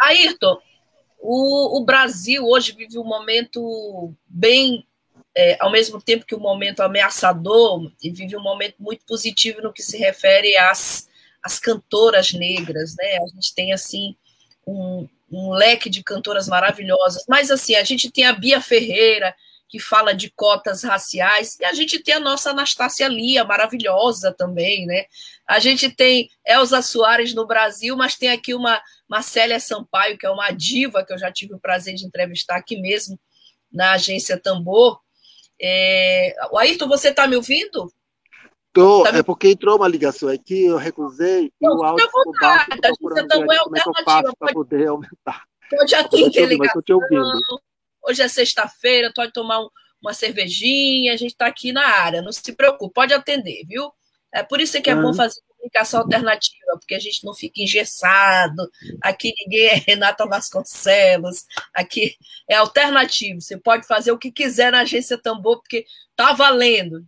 Ayrton, 0.00 0.60
o, 1.18 1.78
o, 1.78 1.84
Brasil 1.84 2.44
hoje 2.44 2.72
vive 2.72 2.96
um 2.96 3.04
momento 3.04 4.14
bem, 4.28 4.86
é, 5.34 5.56
ao 5.60 5.72
mesmo 5.72 6.00
tempo 6.00 6.24
que 6.24 6.34
um 6.34 6.40
momento 6.40 6.80
ameaçador, 6.80 7.90
e 8.00 8.10
vive 8.10 8.36
um 8.36 8.42
momento 8.42 8.76
muito 8.78 9.04
positivo 9.04 9.60
no 9.60 9.72
que 9.72 9.82
se 9.82 9.96
refere 9.96 10.56
às, 10.56 11.08
às 11.42 11.58
cantoras 11.58 12.32
negras, 12.32 12.94
né? 12.96 13.18
A 13.18 13.26
gente 13.26 13.52
tem 13.52 13.72
assim 13.72 14.14
um, 14.64 15.08
um 15.30 15.50
leque 15.50 15.90
de 15.90 16.02
cantoras 16.02 16.48
maravilhosas, 16.48 17.24
mas 17.28 17.50
assim 17.50 17.74
a 17.74 17.84
gente 17.84 18.10
tem 18.10 18.24
a 18.24 18.32
Bia 18.32 18.60
Ferreira, 18.60 19.34
que 19.68 19.80
fala 19.80 20.14
de 20.14 20.30
cotas 20.30 20.84
raciais, 20.84 21.58
e 21.58 21.64
a 21.64 21.72
gente 21.72 21.98
tem 21.98 22.14
a 22.14 22.20
nossa 22.20 22.50
Anastácia 22.50 23.08
Lia, 23.08 23.44
maravilhosa 23.44 24.32
também, 24.32 24.86
né? 24.86 25.06
A 25.46 25.58
gente 25.58 25.90
tem 25.90 26.30
Elza 26.46 26.80
Soares 26.82 27.34
no 27.34 27.46
Brasil, 27.46 27.96
mas 27.96 28.16
tem 28.16 28.28
aqui 28.30 28.54
uma 28.54 28.80
Marcélia 29.08 29.58
Sampaio, 29.58 30.16
que 30.16 30.24
é 30.26 30.30
uma 30.30 30.50
diva 30.50 31.04
que 31.04 31.12
eu 31.12 31.18
já 31.18 31.32
tive 31.32 31.54
o 31.54 31.58
prazer 31.58 31.94
de 31.94 32.06
entrevistar 32.06 32.56
aqui 32.56 32.80
mesmo, 32.80 33.18
na 33.72 33.92
agência 33.92 34.38
Tambor. 34.38 35.00
É... 35.60 36.34
O 36.52 36.58
Ayrton, 36.58 36.86
você 36.86 37.08
está 37.08 37.26
me 37.26 37.34
ouvindo? 37.34 37.92
Tô, 38.76 39.02
tá 39.04 39.12
me... 39.12 39.18
é 39.20 39.22
porque 39.22 39.48
entrou 39.48 39.76
uma 39.76 39.88
ligação 39.88 40.28
aqui, 40.28 40.66
eu 40.66 40.76
recusei 40.76 41.50
e 41.60 41.68
o 41.68 41.82
áudio 41.82 42.06
ficou 42.06 42.32
baixo, 42.40 42.66
a 42.70 42.74
agência 42.74 43.28
Tambor 43.28 43.54
é 43.54 43.58
alternativa. 43.58 43.64
Como 43.64 43.76
é 43.76 43.80
que 43.80 43.88
eu 43.88 44.04
faço 44.04 44.36
para 44.38 44.52
poder 44.52 44.86
aumentar? 44.88 45.44
Pode 45.70 45.94
atender 45.94 46.46
ligação. 46.46 46.82
Te 46.82 46.92
ouvindo 46.92 47.40
hoje 48.06 48.22
é 48.22 48.28
sexta-feira, 48.28 49.12
pode 49.14 49.32
tomar 49.32 49.60
um, 49.60 49.68
uma 50.00 50.14
cervejinha, 50.14 51.12
a 51.12 51.16
gente 51.16 51.32
está 51.32 51.46
aqui 51.46 51.72
na 51.72 51.84
área, 51.84 52.22
não 52.22 52.30
se 52.30 52.52
preocupe, 52.52 52.94
pode 52.94 53.12
atender, 53.12 53.64
viu? 53.66 53.90
É 54.32 54.42
por 54.42 54.60
isso 54.60 54.80
que 54.80 54.90
é 54.90 54.94
bom 54.94 55.12
fazer 55.14 55.40
comunicação 55.48 56.00
alternativa, 56.00 56.78
porque 56.78 56.94
a 56.94 57.00
gente 57.00 57.24
não 57.24 57.34
fica 57.34 57.62
engessado, 57.62 58.70
aqui 59.02 59.32
ninguém 59.40 59.66
é 59.66 59.74
Renata 59.74 60.26
Vasconcelos, 60.26 61.44
aqui 61.74 62.14
é 62.48 62.56
alternativo, 62.56 63.40
você 63.40 63.56
pode 63.56 63.86
fazer 63.86 64.12
o 64.12 64.18
que 64.18 64.30
quiser 64.30 64.70
na 64.70 64.80
agência 64.80 65.18
Tambor, 65.18 65.60
porque 65.60 65.84
tá 66.14 66.32
valendo. 66.32 67.04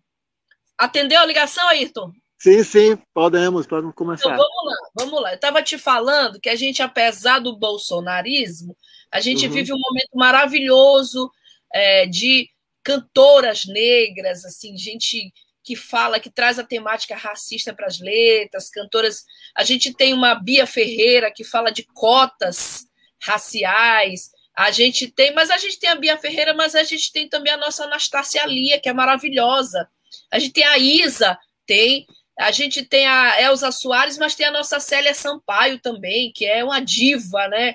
Atendeu 0.78 1.20
a 1.20 1.26
ligação, 1.26 1.66
Ayrton? 1.68 2.12
Sim, 2.38 2.62
sim, 2.62 2.98
podemos, 3.12 3.66
podemos 3.66 3.94
começar. 3.94 4.32
Então, 4.32 4.36
vamos 4.36 4.64
lá, 4.64 4.88
vamos 4.94 5.22
lá. 5.22 5.30
Eu 5.32 5.34
estava 5.34 5.60
te 5.60 5.76
falando 5.76 6.40
que 6.40 6.48
a 6.48 6.54
gente, 6.54 6.80
apesar 6.80 7.40
do 7.40 7.56
bolsonarismo, 7.56 8.76
a 9.10 9.20
gente 9.20 9.46
uhum. 9.46 9.52
vive 9.52 9.72
um 9.72 9.78
momento 9.78 10.14
maravilhoso 10.14 11.30
é, 11.74 12.06
de 12.06 12.48
cantoras 12.84 13.64
negras, 13.66 14.44
assim, 14.44 14.76
gente 14.76 15.32
que 15.64 15.74
fala, 15.76 16.20
que 16.20 16.30
traz 16.30 16.58
a 16.58 16.64
temática 16.64 17.14
racista 17.14 17.74
para 17.74 17.86
as 17.86 17.98
letras, 17.98 18.70
cantoras. 18.70 19.24
A 19.54 19.64
gente 19.64 19.92
tem 19.92 20.14
uma 20.14 20.34
Bia 20.34 20.66
Ferreira 20.66 21.30
que 21.30 21.44
fala 21.44 21.70
de 21.70 21.82
cotas 21.92 22.86
raciais. 23.20 24.30
A 24.56 24.70
gente 24.70 25.08
tem, 25.08 25.34
mas 25.34 25.50
a 25.50 25.58
gente 25.58 25.78
tem 25.78 25.90
a 25.90 25.96
Bia 25.96 26.16
Ferreira, 26.16 26.54
mas 26.54 26.74
a 26.74 26.84
gente 26.84 27.12
tem 27.12 27.28
também 27.28 27.52
a 27.52 27.58
nossa 27.58 27.84
Anastácia 27.84 28.46
Lia, 28.46 28.80
que 28.80 28.88
é 28.88 28.92
maravilhosa. 28.92 29.88
A 30.30 30.38
gente 30.38 30.52
tem 30.52 30.64
a 30.64 30.78
Isa, 30.78 31.38
tem. 31.66 32.06
A 32.38 32.52
gente 32.52 32.84
tem 32.84 33.06
a 33.06 33.40
Elza 33.42 33.72
Soares, 33.72 34.16
mas 34.16 34.34
tem 34.34 34.46
a 34.46 34.52
nossa 34.52 34.78
Célia 34.78 35.12
Sampaio 35.12 35.80
também, 35.80 36.32
que 36.32 36.46
é 36.46 36.62
uma 36.62 36.80
diva, 36.80 37.48
né? 37.48 37.74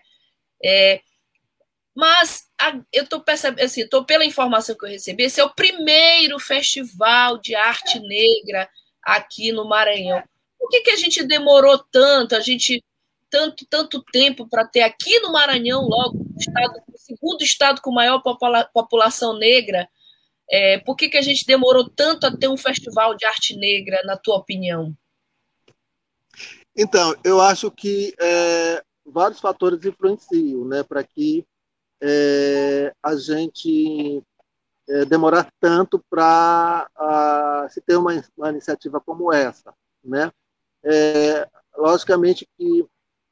É, 0.63 1.01
mas 1.95 2.47
a, 2.59 2.79
eu 2.91 3.03
estou 3.03 3.19
percebendo, 3.19 3.65
assim, 3.65 3.87
tô, 3.87 4.03
pela 4.03 4.25
informação 4.25 4.75
que 4.75 4.85
eu 4.85 4.89
recebi, 4.89 5.23
esse 5.23 5.39
é 5.39 5.43
o 5.43 5.53
primeiro 5.53 6.39
festival 6.39 7.37
de 7.37 7.53
arte 7.55 7.99
negra 7.99 8.67
aqui 9.01 9.51
no 9.51 9.67
Maranhão. 9.67 10.23
Por 10.57 10.69
que, 10.69 10.81
que 10.81 10.91
a 10.91 10.95
gente 10.95 11.23
demorou 11.23 11.77
tanto, 11.77 12.35
a 12.35 12.39
gente 12.39 12.83
tanto, 13.29 13.65
tanto 13.69 14.01
tempo 14.11 14.47
para 14.47 14.65
ter 14.65 14.81
aqui 14.81 15.19
no 15.19 15.31
Maranhão, 15.31 15.81
logo, 15.83 16.17
o, 16.17 16.39
estado, 16.39 16.81
o 16.91 16.97
segundo 16.97 17.43
estado 17.43 17.81
com 17.81 17.91
maior 17.91 18.19
popula, 18.21 18.69
população 18.73 19.37
negra? 19.37 19.87
É, 20.55 20.77
por 20.77 20.95
que, 20.95 21.10
que 21.10 21.17
a 21.17 21.22
gente 21.24 21.48
demorou 21.48 21.89
tanto 21.89 22.27
a 22.27 22.38
ter 22.38 22.48
um 22.48 22.55
festival 22.55 23.15
de 23.15 23.25
arte 23.25 23.57
negra, 23.57 24.03
na 24.05 24.15
tua 24.15 24.36
opinião? 24.36 24.95
Então, 26.77 27.15
eu 27.24 27.41
acho 27.41 27.72
que 27.72 28.13
é, 28.22 28.83
vários 29.03 29.39
fatores 29.39 29.83
influenciam 29.83 30.63
né, 30.65 30.83
para 30.83 31.03
que 31.03 31.43
é, 32.00 32.93
a 33.01 33.15
gente 33.15 34.22
é, 34.88 35.05
demorar 35.05 35.51
tanto 35.60 36.03
para 36.07 37.67
se 37.72 37.81
ter 37.81 37.95
uma, 37.95 38.12
uma, 38.38 38.51
iniciativa 38.51 39.01
como 39.01 39.33
essa. 39.33 39.74
Né? 40.03 40.31
É, 40.83 41.50
logicamente 41.75 42.48
que 42.55 42.86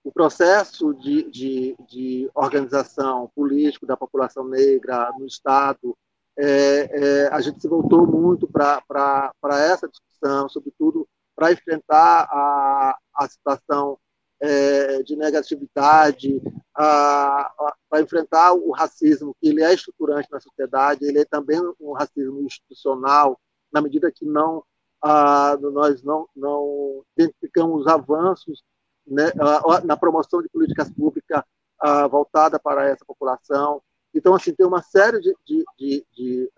o 0.03 0.11
processo 0.11 0.91
de, 0.95 1.29
de, 1.29 1.75
de, 1.87 2.31
organização 2.33 3.31
político 3.35 3.85
da 3.85 3.95
população 3.95 4.47
negra 4.47 5.11
no 5.19 5.27
Estado, 5.27 5.95
é, 6.37 6.45
é, 6.45 7.27
a 7.27 7.41
gente 7.41 7.61
se 7.61 7.67
voltou 7.67 8.07
muito 8.07 8.47
para 8.47 9.33
essa 9.59 9.87
discussão, 9.87 10.49
sobretudo 10.49 11.07
para 11.35 11.51
enfrentar 11.51 12.27
a, 12.31 12.97
a 13.15 13.27
situação 13.27 13.97
é, 14.39 15.03
de 15.03 15.15
negatividade, 15.15 16.41
para 16.73 18.01
enfrentar 18.01 18.53
o 18.53 18.71
racismo, 18.71 19.35
que 19.39 19.49
ele 19.49 19.63
é 19.63 19.73
estruturante 19.73 20.29
na 20.31 20.39
sociedade, 20.39 21.05
ele 21.05 21.19
é 21.19 21.25
também 21.25 21.59
um 21.79 21.91
racismo 21.93 22.41
institucional, 22.41 23.39
na 23.71 23.81
medida 23.81 24.11
que 24.11 24.25
não 24.25 24.63
nós 25.73 26.03
não, 26.03 26.27
não 26.35 27.03
identificamos 27.17 27.87
avanços 27.87 28.63
né, 29.05 29.31
na 29.83 29.97
promoção 29.97 30.43
de 30.43 30.49
políticas 30.49 30.91
públicas 30.91 31.43
voltada 32.09 32.59
para 32.59 32.87
essa 32.87 33.03
população. 33.03 33.81
Então, 34.13 34.35
assim, 34.35 34.53
tem 34.53 34.65
uma 34.65 34.81
série 34.81 35.19
de, 35.19 35.33
de, 35.45 35.65
de, 35.77 36.05
de, 36.13 36.51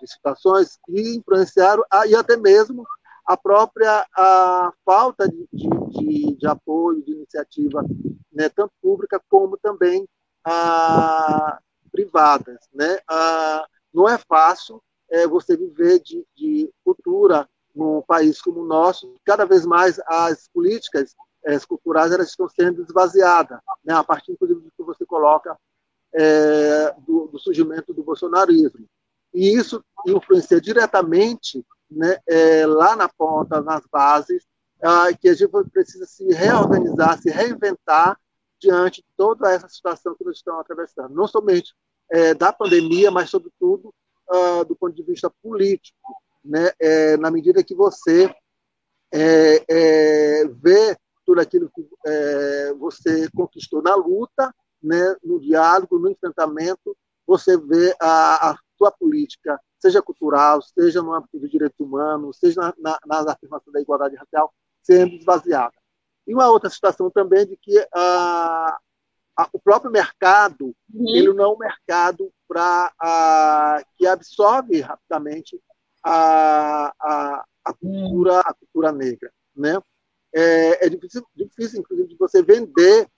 de 0.00 0.06
situações 0.06 0.78
que 0.84 1.16
influenciaram, 1.16 1.82
e 2.06 2.14
até 2.14 2.36
mesmo 2.36 2.86
a 3.26 3.36
própria 3.36 4.06
a 4.16 4.72
falta 4.84 5.28
de, 5.28 5.48
de, 5.52 6.36
de, 6.36 6.46
apoio, 6.46 7.02
de 7.02 7.12
iniciativa, 7.12 7.84
né, 8.32 8.48
tanto 8.48 8.72
pública 8.80 9.20
como 9.28 9.56
também 9.56 10.06
ah, 10.44 11.58
privadas. 11.90 12.58
Né? 12.72 12.98
Ah, 13.08 13.66
não 13.92 14.08
é 14.08 14.16
fácil 14.16 14.80
é, 15.10 15.26
você 15.26 15.56
viver 15.56 16.00
de, 16.00 16.24
de 16.36 16.70
cultura 16.84 17.48
num 17.74 18.00
país 18.02 18.40
como 18.40 18.60
o 18.60 18.66
nosso. 18.66 19.12
Cada 19.24 19.44
vez 19.44 19.66
mais 19.66 20.00
as 20.06 20.48
políticas 20.48 21.14
é, 21.44 21.58
culturais 21.60 22.12
elas 22.12 22.28
estão 22.28 22.48
sendo 22.48 22.82
esvaziadas. 22.82 23.58
né, 23.84 23.94
a 23.94 24.04
partir, 24.04 24.32
inclusive, 24.32 24.60
do 24.60 24.70
que 24.70 24.82
você 24.82 25.04
coloca 25.04 25.58
é, 26.16 26.94
do, 27.06 27.26
do, 27.26 27.38
surgimento 27.38 27.92
do 27.92 28.02
bolsonarismo. 28.02 28.86
E 29.34 29.54
isso 29.54 29.84
influencia 30.06 30.60
diretamente 30.60 31.64
né, 31.90 32.18
é, 32.26 32.66
lá 32.66 32.96
na 32.96 33.08
ponta, 33.08 33.60
nas 33.60 33.84
bases, 33.86 34.44
é, 34.80 35.14
que 35.14 35.28
a 35.28 35.34
gente 35.34 35.50
precisa 35.70 36.06
se 36.06 36.26
reorganizar, 36.32 37.20
se 37.20 37.30
reinventar 37.30 38.18
diante 38.58 39.02
de 39.02 39.08
toda 39.16 39.52
essa 39.52 39.68
situação 39.68 40.14
que 40.14 40.24
nós 40.24 40.36
estamos 40.36 40.60
atravessando. 40.60 41.14
Não 41.14 41.26
somente 41.26 41.74
é, 42.10 42.32
da 42.32 42.52
pandemia, 42.52 43.10
mas, 43.10 43.28
sobretudo, 43.28 43.92
uh, 44.30 44.64
do 44.64 44.74
ponto 44.74 44.94
de 44.94 45.02
vista 45.02 45.30
político. 45.42 45.98
Né, 46.44 46.70
é, 46.78 47.16
na 47.16 47.28
medida 47.28 47.64
que 47.64 47.74
você 47.74 48.32
é, 49.12 50.46
vê 50.46 50.96
tudo 51.24 51.40
aquilo 51.40 51.68
que 51.74 51.84
você 52.78 53.28
conquistou 53.34 53.82
na 53.82 53.96
luta, 53.96 54.54
né, 54.86 55.16
no 55.24 55.40
diálogo, 55.40 55.98
no 55.98 56.10
enfrentamento, 56.10 56.96
você 57.26 57.56
vê 57.56 57.94
a, 58.00 58.50
a 58.50 58.58
sua 58.78 58.92
política, 58.92 59.60
seja 59.78 60.00
cultural, 60.00 60.62
seja 60.62 61.02
no 61.02 61.12
âmbito 61.12 61.38
do 61.38 61.48
direito 61.48 61.82
humano, 61.84 62.32
seja 62.32 62.60
na, 62.60 62.74
na, 62.78 62.98
nas 63.04 63.26
afirmações 63.26 63.72
da 63.72 63.80
igualdade 63.80 64.14
racial, 64.14 64.52
sendo 64.82 65.14
esvaziada. 65.14 65.74
E 66.26 66.32
uma 66.32 66.48
outra 66.48 66.70
situação 66.70 67.10
também 67.10 67.46
de 67.46 67.56
que 67.56 67.76
a, 67.92 68.78
a, 69.36 69.48
o 69.52 69.58
próprio 69.58 69.90
mercado, 69.90 70.74
uhum. 70.92 71.08
ele 71.08 71.32
não 71.32 71.44
é 71.44 71.48
um 71.48 71.58
mercado 71.58 72.32
para 72.46 73.84
que 73.96 74.06
absorve 74.06 74.80
rapidamente 74.80 75.60
a, 76.04 76.92
a, 77.00 77.44
a 77.64 77.72
cultura, 77.72 78.40
a 78.40 78.54
cultura 78.54 78.92
negra, 78.92 79.32
né? 79.54 79.80
É, 80.32 80.86
é 80.86 80.88
difícil, 80.88 81.26
difícil, 81.34 81.80
inclusive, 81.80 82.08
de 82.08 82.16
você 82.16 82.42
vender 82.42 83.08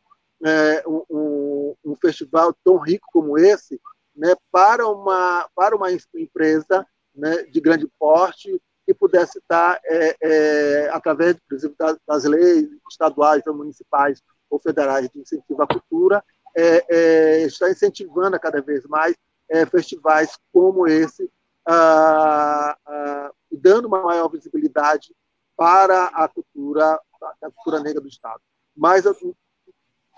é, 0.44 0.84
um, 0.86 1.74
um, 1.84 1.96
festival 2.00 2.54
tão 2.64 2.76
rico 2.78 3.06
como 3.12 3.38
esse 3.38 3.80
né, 4.14 4.34
para, 4.50 4.86
uma, 4.86 5.48
para 5.54 5.76
uma 5.76 5.88
empresa 5.92 6.86
né, 7.14 7.42
de 7.44 7.60
grande 7.60 7.88
porte 7.98 8.60
que 8.86 8.94
pudesse 8.94 9.38
estar, 9.38 9.78
é, 9.84 10.16
é, 10.20 10.88
através, 10.90 11.36
exemplo, 11.52 11.76
das, 11.78 11.98
das, 12.06 12.24
leis 12.24 12.68
estaduais 12.90 13.42
municipais 13.46 14.22
ou 14.48 14.58
federais 14.58 15.08
de 15.10 15.20
incentivo 15.20 15.62
à 15.62 15.66
cultura, 15.66 16.24
é, 16.56 16.84
é 16.88 17.42
está 17.42 17.68
incentivando 17.70 18.38
cada 18.40 18.62
vez 18.62 18.86
mais 18.86 19.14
é, 19.48 19.66
festivais 19.66 20.38
como 20.52 20.86
esse, 20.86 21.30
ah, 21.66 22.76
ah, 22.86 23.30
dando 23.52 23.88
uma 23.88 24.02
maior 24.02 24.28
visibilidade 24.28 25.14
para 25.56 26.04
a 26.06 26.28
cultura, 26.28 26.98
a 27.42 27.50
cultura 27.50 27.80
negra 27.80 28.00
do 28.00 28.08
Estado. 28.08 28.40
Mas 28.76 29.04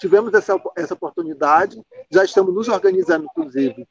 tivemos 0.00 0.33
essa, 0.33 0.61
essa 0.76 0.95
oportunidade, 0.95 1.80
já 2.11 2.25
estamos 2.25 2.54
nos 2.54 2.69
organizando, 2.69 3.26
inclusive, 3.26 3.87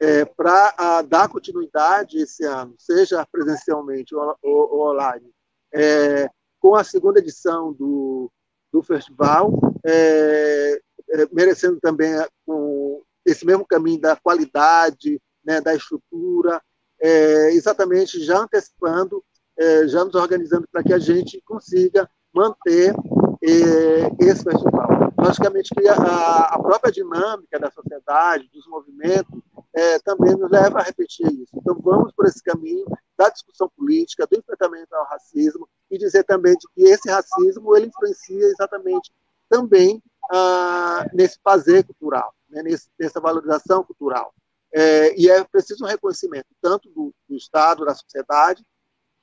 é, 0.00 0.24
para 0.24 1.02
dar 1.02 1.28
continuidade 1.28 2.18
esse 2.18 2.44
ano, 2.44 2.74
seja 2.78 3.26
presencialmente 3.30 4.14
ou, 4.14 4.34
ou, 4.42 4.72
ou 4.72 4.90
online, 4.90 5.30
é, 5.72 6.28
com 6.58 6.74
a 6.74 6.82
segunda 6.82 7.18
edição 7.18 7.74
do, 7.74 8.32
do 8.72 8.82
festival, 8.82 9.52
é, 9.84 10.80
é 11.10 11.28
merecendo 11.30 11.78
também 11.78 12.12
com 12.46 13.02
esse 13.26 13.44
mesmo 13.44 13.66
caminho 13.66 14.00
da 14.00 14.16
qualidade, 14.16 15.20
né, 15.44 15.60
da 15.60 15.74
estrutura, 15.74 16.60
é, 16.98 17.52
exatamente 17.52 18.22
já 18.24 18.38
antecipando, 18.38 19.22
é, 19.58 19.86
já 19.88 20.04
nos 20.04 20.14
organizando 20.14 20.66
para 20.72 20.82
que 20.82 20.94
a 20.94 20.98
gente 20.98 21.40
consiga 21.44 22.08
manter 22.32 22.94
esse 23.42 24.44
festival. 24.44 25.09
Logicamente 25.20 25.74
que 25.74 25.86
a, 25.86 25.94
a, 25.94 26.58
própria 26.58 26.90
dinâmica 26.90 27.58
da 27.58 27.70
sociedade, 27.70 28.48
dos 28.52 28.66
movimentos, 28.66 29.38
é, 29.74 29.98
também 29.98 30.34
nos 30.34 30.50
leva 30.50 30.80
a 30.80 30.82
repetir 30.82 31.26
isso. 31.26 31.52
Então, 31.54 31.78
vamos 31.78 32.12
por 32.12 32.26
esse 32.26 32.42
caminho 32.42 32.86
da 33.18 33.28
discussão 33.28 33.68
política, 33.76 34.26
do 34.26 34.38
enfrentamento 34.38 34.94
ao 34.94 35.04
racismo, 35.04 35.68
e 35.90 35.98
dizer 35.98 36.24
também 36.24 36.56
de 36.56 36.66
que 36.74 36.82
esse 36.84 37.10
racismo 37.10 37.76
ele 37.76 37.88
influencia 37.88 38.46
exatamente 38.46 39.12
também 39.48 40.02
ah, 40.32 41.06
nesse 41.12 41.38
fazer 41.44 41.84
cultural, 41.84 42.34
né, 42.48 42.62
nessa 42.98 43.20
valorização 43.20 43.84
cultural. 43.84 44.32
É, 44.72 45.14
e 45.20 45.28
é 45.28 45.44
preciso 45.44 45.84
um 45.84 45.88
reconhecimento 45.88 46.46
tanto 46.62 46.88
do, 46.90 47.12
do 47.28 47.36
Estado, 47.36 47.84
da 47.84 47.94
sociedade, 47.94 48.64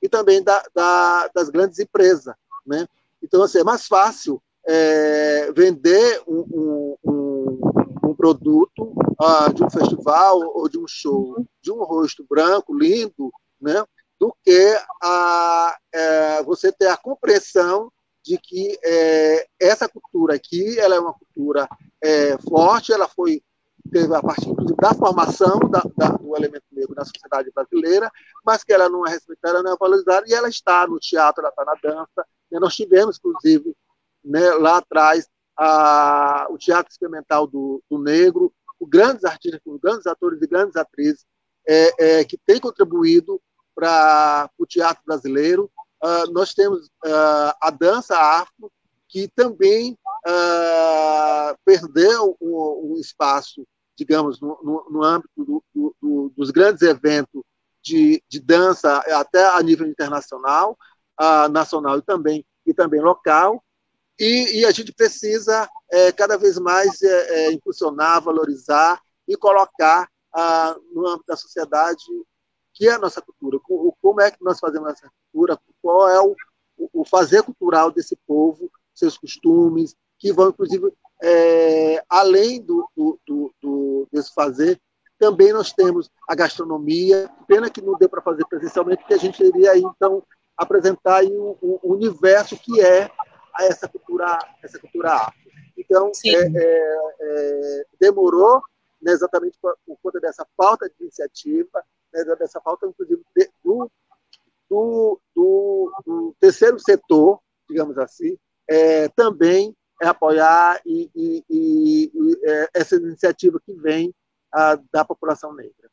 e 0.00 0.08
também 0.08 0.42
da, 0.42 0.62
da, 0.72 1.28
das 1.34 1.48
grandes 1.48 1.78
empresas. 1.78 2.34
Né? 2.66 2.86
Então, 3.22 3.42
assim, 3.42 3.58
é 3.58 3.64
mais 3.64 3.86
fácil 3.86 4.40
é, 4.68 5.50
vender 5.52 6.22
um, 6.26 6.96
um, 7.02 7.58
um 8.04 8.14
produto 8.14 8.94
ah, 9.18 9.50
de 9.52 9.64
um 9.64 9.70
festival 9.70 10.40
ou 10.40 10.68
de 10.68 10.78
um 10.78 10.86
show 10.86 11.42
de 11.62 11.72
um 11.72 11.82
rosto 11.82 12.24
branco, 12.28 12.76
lindo, 12.76 13.32
né, 13.60 13.82
do 14.20 14.34
que 14.44 14.78
a, 15.02 15.76
é, 15.92 16.42
você 16.42 16.70
ter 16.70 16.88
a 16.88 16.98
compreensão 16.98 17.90
de 18.22 18.36
que 18.36 18.78
é, 18.84 19.46
essa 19.58 19.88
cultura 19.88 20.34
aqui 20.34 20.78
ela 20.78 20.96
é 20.96 21.00
uma 21.00 21.14
cultura 21.14 21.66
é, 22.02 22.36
forte, 22.38 22.92
ela 22.92 23.08
foi 23.08 23.42
teve 23.90 24.14
a 24.14 24.20
partir 24.20 24.50
inclusive 24.50 24.76
da 24.76 24.92
formação 24.92 25.58
da, 25.70 25.82
da, 25.96 26.10
do 26.10 26.36
elemento 26.36 26.64
negro 26.70 26.94
na 26.94 27.06
sociedade 27.06 27.50
brasileira, 27.54 28.10
mas 28.44 28.62
que 28.62 28.72
ela 28.72 28.88
não 28.90 29.06
é 29.06 29.10
respeitada, 29.10 29.62
não 29.62 29.72
é 29.72 29.76
valorizada, 29.78 30.26
e 30.28 30.34
ela 30.34 30.48
está 30.48 30.86
no 30.86 30.98
teatro, 30.98 31.40
ela 31.40 31.48
está 31.48 31.64
na 31.64 31.74
dança. 31.82 32.26
E 32.50 32.60
nós 32.60 32.74
tivemos, 32.74 33.16
inclusive, 33.16 33.74
né, 34.28 34.50
lá 34.54 34.78
atrás, 34.78 35.26
a, 35.56 36.46
o 36.50 36.58
Teatro 36.58 36.92
Experimental 36.92 37.46
do, 37.46 37.82
do 37.90 37.98
Negro, 37.98 38.52
grandes 38.86 39.24
artistas, 39.24 39.60
os 39.64 39.80
grandes 39.80 40.06
atores 40.06 40.40
e 40.40 40.46
grandes 40.46 40.76
atrizes 40.76 41.24
é, 41.66 42.20
é, 42.20 42.24
que 42.24 42.38
têm 42.38 42.60
contribuído 42.60 43.40
para 43.74 44.50
o 44.58 44.66
teatro 44.66 45.02
brasileiro. 45.06 45.70
Uh, 46.02 46.30
nós 46.32 46.54
temos 46.54 46.86
uh, 46.86 47.54
a 47.60 47.70
dança 47.70 48.16
afro, 48.16 48.70
que 49.08 49.28
também 49.28 49.96
uh, 50.26 51.56
perdeu 51.64 52.36
um, 52.40 52.92
um, 52.92 53.00
espaço, 53.00 53.66
digamos, 53.96 54.40
no, 54.40 54.58
no, 54.62 54.86
no 54.90 55.02
âmbito 55.02 55.44
do, 55.44 55.64
do, 55.74 55.96
do, 56.00 56.32
dos 56.36 56.50
grandes 56.50 56.82
eventos 56.82 57.42
de, 57.82 58.22
de, 58.28 58.40
dança, 58.40 58.98
até 58.98 59.48
a 59.48 59.62
nível 59.62 59.86
internacional, 59.86 60.76
nacional 61.50 61.98
e 61.98 62.02
também, 62.02 62.44
e 62.66 62.74
também 62.74 63.00
local. 63.00 63.62
E, 64.18 64.60
e 64.60 64.64
a 64.66 64.70
gente 64.70 64.92
precisa 64.92 65.68
é, 65.90 66.12
cada 66.12 66.36
vez 66.36 66.58
mais 66.58 67.00
é, 67.02 67.46
é, 67.46 67.52
impulsionar, 67.52 68.22
valorizar 68.22 69.00
e 69.26 69.36
colocar 69.36 70.08
ah, 70.34 70.76
no 70.92 71.06
âmbito 71.06 71.26
da 71.26 71.36
sociedade 71.36 72.02
que 72.78 72.88
é 72.88 72.92
a 72.92 72.98
nossa 72.98 73.20
cultura, 73.20 73.58
como 74.00 74.20
é 74.20 74.30
que 74.30 74.38
nós 74.40 74.60
fazemos 74.60 74.92
essa 74.92 75.10
cultura, 75.32 75.58
qual 75.82 76.08
é 76.08 76.20
o, 76.20 76.36
o 76.92 77.04
fazer 77.04 77.42
cultural 77.42 77.90
desse 77.90 78.16
povo, 78.24 78.70
seus 78.94 79.18
costumes, 79.18 79.96
que 80.16 80.32
vão, 80.32 80.50
inclusive, 80.50 80.92
é, 81.20 82.04
além 82.08 82.62
do, 82.62 82.88
do, 82.96 83.52
do, 83.60 84.08
desse 84.12 84.32
fazer, 84.32 84.80
também 85.18 85.52
nós 85.52 85.72
temos 85.72 86.08
a 86.28 86.36
gastronomia, 86.36 87.28
pena 87.48 87.68
que 87.68 87.82
não 87.82 87.98
deu 87.98 88.08
para 88.08 88.22
fazer 88.22 88.46
presencialmente, 88.46 89.00
porque 89.02 89.14
a 89.14 89.18
gente 89.18 89.42
iria, 89.42 89.76
então, 89.76 90.22
apresentar 90.56 91.24
o, 91.24 91.58
o 91.60 91.92
universo 91.92 92.56
que 92.56 92.80
é 92.80 93.10
a 93.58 93.64
essa 93.64 93.88
cultura, 93.88 94.38
essa 94.62 94.78
cultura 94.78 95.12
afro. 95.14 95.48
Então, 95.76 96.10
é, 96.24 96.30
é, 96.30 97.14
é, 97.20 97.84
demorou 98.00 98.62
né, 99.00 99.12
exatamente 99.12 99.58
por, 99.60 99.76
por, 99.86 99.96
conta 100.02 100.20
dessa 100.20 100.46
falta 100.56 100.88
de 100.88 100.94
iniciativa, 101.00 101.82
né, 102.12 102.24
dessa 102.36 102.60
falta, 102.60 102.86
inclusive, 102.86 103.22
de, 103.36 103.50
do, 103.64 103.90
do, 104.70 105.20
do, 105.34 105.92
do, 106.06 106.36
terceiro 106.40 106.78
setor, 106.78 107.40
digamos 107.68 107.96
assim, 107.98 108.36
é, 108.68 109.08
também 109.08 109.74
é 110.00 110.06
apoiar 110.06 110.80
e, 110.86 111.10
e, 111.14 111.44
e, 111.50 112.12
essa 112.74 112.96
iniciativa 112.96 113.60
que 113.64 113.72
vem 113.74 114.14
a, 114.52 114.78
da 114.92 115.04
população 115.04 115.54
negra. 115.54 115.90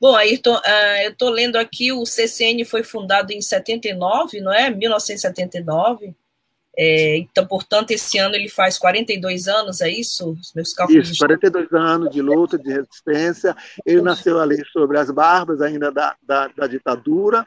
Bom, 0.00 0.14
Ayrton, 0.14 0.56
uh, 0.56 1.02
eu 1.04 1.12
estou 1.12 1.30
lendo 1.30 1.56
aqui, 1.56 1.92
o 1.92 2.04
CCN 2.04 2.64
foi 2.64 2.82
fundado 2.82 3.32
em 3.32 3.40
79, 3.40 4.40
não 4.40 4.52
é? 4.52 4.68
1979. 4.68 6.14
É, 6.76 7.18
então, 7.18 7.46
portanto, 7.46 7.92
esse 7.92 8.18
ano 8.18 8.34
ele 8.34 8.48
faz 8.48 8.78
42 8.78 9.46
anos, 9.46 9.80
é 9.80 9.88
isso? 9.88 10.36
Meus 10.54 10.72
cálculos 10.72 11.10
isso, 11.10 11.18
42 11.18 11.72
anos 11.72 12.10
de 12.10 12.20
luta, 12.20 12.58
de 12.58 12.72
resistência. 12.72 13.56
Ele 13.86 14.02
nasceu 14.02 14.40
ali 14.40 14.62
sobre 14.72 14.98
as 14.98 15.10
barbas 15.10 15.60
ainda 15.60 15.92
da, 15.92 16.16
da, 16.22 16.48
da 16.48 16.66
ditadura, 16.66 17.46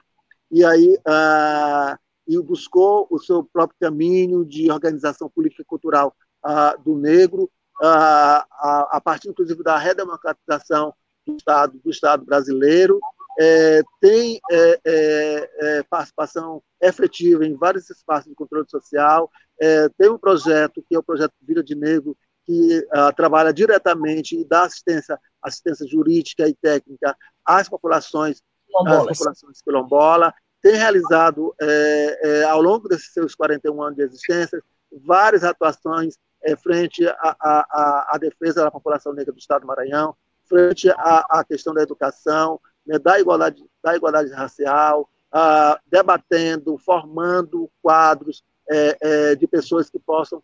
e 0.50 0.64
aí 0.64 0.98
uh, 1.06 1.98
e 2.28 2.42
buscou 2.42 3.08
o 3.10 3.20
seu 3.20 3.44
próprio 3.44 3.78
caminho 3.80 4.46
de 4.46 4.70
organização 4.72 5.30
política 5.30 5.62
e 5.62 5.66
cultural 5.66 6.14
uh, 6.46 6.82
do 6.84 6.98
negro, 6.98 7.44
uh, 7.82 7.86
a, 7.86 8.88
a 8.92 9.02
partir, 9.02 9.30
inclusive, 9.30 9.64
da 9.64 9.78
redemocratização 9.78 10.94
do 11.26 11.36
Estado, 11.36 11.80
do 11.84 11.90
Estado 11.90 12.26
brasileiro, 12.26 13.00
é, 13.40 13.82
tem 14.02 14.40
é, 14.52 14.80
é, 14.86 15.50
é, 15.60 15.84
participação 15.84 16.62
efetiva 16.82 17.46
em 17.46 17.56
vários 17.56 17.90
espaços 17.90 18.30
de 18.30 18.36
controle 18.36 18.68
social, 18.70 19.30
é, 19.60 19.90
tem 19.98 20.10
um 20.10 20.18
projeto 20.18 20.84
que 20.88 20.96
é 20.96 21.00
o 21.00 21.04
projeto 21.04 21.34
Vida 21.42 21.64
de 21.64 21.76
Negro, 21.76 22.18
que 22.48 22.80
uh, 22.80 23.14
trabalha 23.14 23.52
diretamente 23.52 24.40
e 24.40 24.46
dá 24.46 24.64
assistência, 24.64 25.20
assistência 25.44 25.86
jurídica 25.86 26.48
e 26.48 26.56
técnica 26.56 27.14
às 27.46 27.68
populações, 27.68 28.42
às 28.88 29.06
populações 29.06 29.62
quilombola, 29.62 30.34
tem 30.62 30.76
realizado, 30.76 31.54
é, 31.62 32.20
é, 32.24 32.44
ao 32.46 32.62
longo 32.62 32.88
desses 32.88 33.12
seus 33.12 33.36
41 33.36 33.84
anos 33.84 33.96
de 33.98 34.04
existência, 34.04 34.64
várias 35.06 35.44
atuações 35.44 36.16
é, 36.42 36.56
frente 36.56 37.06
à 37.06 38.18
defesa 38.20 38.64
da 38.64 38.72
população 38.72 39.14
negra 39.14 39.34
do 39.34 39.40
Estado 39.40 39.62
do 39.62 39.68
Maranhão, 39.68 40.16
frente 40.48 40.90
à, 40.90 41.26
à 41.30 41.44
questão 41.44 41.74
da 41.74 41.84
educação, 41.84 42.60
né, 42.88 42.98
da, 42.98 43.20
igualdade, 43.20 43.64
da 43.84 43.96
igualdade 43.96 44.32
racial, 44.32 45.10
ah, 45.32 45.80
debatendo, 45.86 46.78
formando 46.78 47.70
quadros 47.82 48.44
é, 48.70 48.98
é, 49.02 49.36
de 49.36 49.46
pessoas 49.46 49.90
que 49.90 50.00
possam 50.00 50.42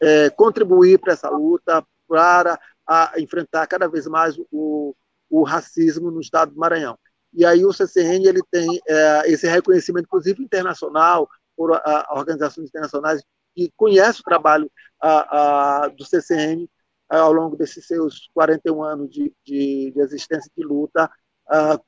é, 0.00 0.28
contribuir 0.30 0.98
para 0.98 1.12
essa 1.12 1.28
luta, 1.30 1.84
para 2.08 2.58
a, 2.86 3.12
enfrentar 3.18 3.66
cada 3.66 3.88
vez 3.88 4.06
mais 4.06 4.36
o, 4.50 4.94
o 5.30 5.42
racismo 5.42 6.10
no 6.10 6.20
Estado 6.20 6.52
do 6.52 6.58
Maranhão. 6.58 6.98
E 7.32 7.44
aí 7.44 7.64
o 7.64 7.72
CCN 7.72 8.26
ele 8.26 8.42
tem 8.50 8.80
é, 8.88 9.22
esse 9.26 9.46
reconhecimento, 9.46 10.06
inclusive 10.06 10.42
internacional, 10.42 11.28
por 11.56 11.72
a, 11.72 12.08
organizações 12.12 12.68
internacionais 12.68 13.22
que 13.54 13.72
conhecem 13.76 14.20
o 14.20 14.24
trabalho 14.24 14.70
a, 15.00 15.88
do 15.96 16.04
CCN 16.04 16.68
ao 17.08 17.32
longo 17.32 17.56
desses 17.56 17.86
seus 17.86 18.28
41 18.34 18.82
anos 18.82 19.10
de, 19.10 19.32
de, 19.44 19.92
de 19.92 20.00
existência 20.00 20.50
de 20.56 20.64
luta, 20.64 21.10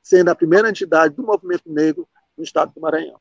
sendo 0.02 0.30
a 0.30 0.34
primeira 0.34 0.68
entidade 0.68 1.14
do 1.14 1.22
movimento 1.22 1.64
negro 1.66 2.08
no 2.36 2.44
estado 2.44 2.72
do 2.74 2.80
Maranhão. 2.80 3.20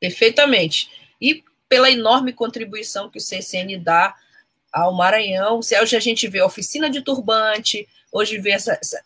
Perfeitamente. 0.00 0.90
E 1.20 1.42
pela 1.68 1.90
enorme 1.90 2.32
contribuição 2.32 3.10
que 3.10 3.18
o 3.18 3.20
CCN 3.20 3.76
dá 3.78 4.14
ao 4.72 4.94
Maranhão. 4.94 5.58
Hoje 5.58 5.96
a 5.96 6.00
gente 6.00 6.26
vê 6.28 6.40
a 6.40 6.46
oficina 6.46 6.88
de 6.88 7.02
turbante, 7.02 7.86
hoje 8.12 8.38
vê 8.38 8.52
essa, 8.52 8.78
essa, 8.80 9.02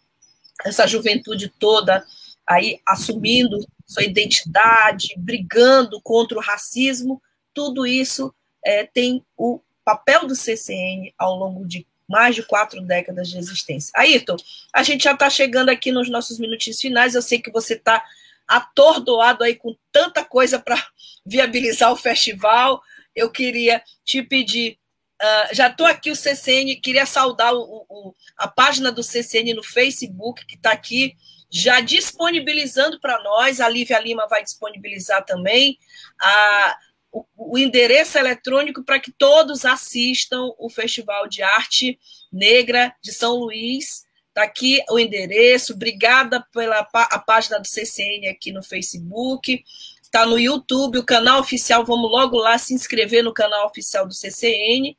essa 0.64 0.87
juventude 0.87 1.48
toda 1.58 2.04
aí 2.46 2.80
assumindo 2.87 3.58
sua 3.87 4.04
identidade, 4.04 5.14
brigando 5.16 6.00
contra 6.00 6.37
o 6.37 6.40
racismo. 6.40 7.22
Tudo 7.54 7.87
isso 7.87 8.35
é, 8.64 8.85
tem 8.85 9.24
o 9.37 9.61
papel 9.85 10.26
do 10.26 10.35
CCN 10.35 11.12
ao 11.18 11.37
longo 11.37 11.66
de 11.66 11.87
mais 12.12 12.35
de 12.35 12.42
quatro 12.42 12.83
décadas 12.83 13.31
de 13.31 13.38
existência. 13.38 13.90
Ayrton, 13.96 14.37
a 14.70 14.83
gente 14.83 15.05
já 15.05 15.14
está 15.14 15.31
chegando 15.31 15.70
aqui 15.70 15.90
nos 15.90 16.11
nossos 16.11 16.38
minutinhos 16.38 16.79
finais. 16.79 17.14
Eu 17.14 17.22
sei 17.22 17.40
que 17.40 17.51
você 17.51 17.72
está 17.72 18.05
atordoado 18.46 19.42
aí 19.42 19.55
com 19.55 19.75
tanta 19.90 20.22
coisa 20.22 20.59
para 20.59 20.77
viabilizar 21.25 21.90
o 21.90 21.96
festival. 21.96 22.83
Eu 23.16 23.31
queria 23.31 23.83
te 24.05 24.22
pedir. 24.22 24.79
Uh, 25.22 25.55
já 25.55 25.68
estou 25.68 25.87
aqui 25.87 26.11
o 26.11 26.16
CCN, 26.16 26.77
queria 26.77 27.07
saudar 27.07 27.55
o, 27.55 27.87
o, 27.88 28.14
a 28.37 28.46
página 28.46 28.92
do 28.92 29.03
CCN 29.03 29.55
no 29.55 29.62
Facebook, 29.62 30.44
que 30.44 30.57
está 30.57 30.72
aqui 30.72 31.14
já 31.51 31.81
disponibilizando 31.81 33.01
para 33.01 33.22
nós. 33.22 33.59
A 33.59 33.68
Lívia 33.68 33.98
Lima 34.01 34.27
vai 34.27 34.42
disponibilizar 34.42 35.25
também 35.25 35.79
a, 36.20 36.77
o, 37.12 37.25
o 37.37 37.59
endereço 37.59 38.18
eletrônico 38.18 38.83
para 38.83 38.98
que 38.98 39.12
todos 39.12 39.64
assistam 39.64 40.51
o 40.59 40.70
Festival 40.70 41.29
de 41.29 41.42
Arte 41.42 41.98
Negra 42.33 42.94
de 43.03 43.12
São 43.12 43.37
Luís 43.37 44.05
Está 44.33 44.44
aqui 44.44 44.83
o 44.90 44.98
endereço. 44.98 45.75
Obrigada 45.75 46.40
pela 46.55 46.88
a 46.94 47.18
página 47.18 47.61
do 47.61 47.66
CCN 47.66 48.29
aqui 48.29 48.51
no 48.51 48.62
Facebook. 48.62 49.62
Está 50.01 50.25
no 50.25 50.38
YouTube, 50.38 50.98
o 50.98 51.05
canal 51.05 51.40
oficial. 51.40 51.85
Vamos 51.85 52.11
logo 52.11 52.38
lá 52.38 52.57
se 52.57 52.72
inscrever 52.72 53.22
no 53.22 53.35
canal 53.35 53.66
oficial 53.66 54.07
do 54.07 54.14
CCN. 54.14 54.96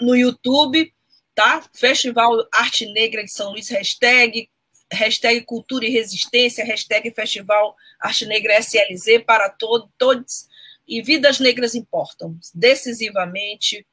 No 0.00 0.16
YouTube, 0.16 0.90
tá? 1.34 1.62
Festival 1.74 2.48
Arte 2.54 2.86
Negra 2.86 3.22
de 3.22 3.30
São 3.30 3.50
Luís, 3.50 3.68
hashtag, 3.68 4.48
hashtag 4.90 5.42
Cultura 5.42 5.84
e 5.84 5.90
Resistência, 5.90 6.64
hashtag 6.64 7.10
Festival 7.10 7.76
Arte 8.00 8.24
Negra 8.24 8.62
SLZ 8.62 9.24
para 9.26 9.50
todo, 9.50 9.90
todos. 9.98 10.48
E 10.86 11.02
vidas 11.02 11.40
negras 11.40 11.74
importam. 11.74 12.38
Decisivamente, 12.54 13.86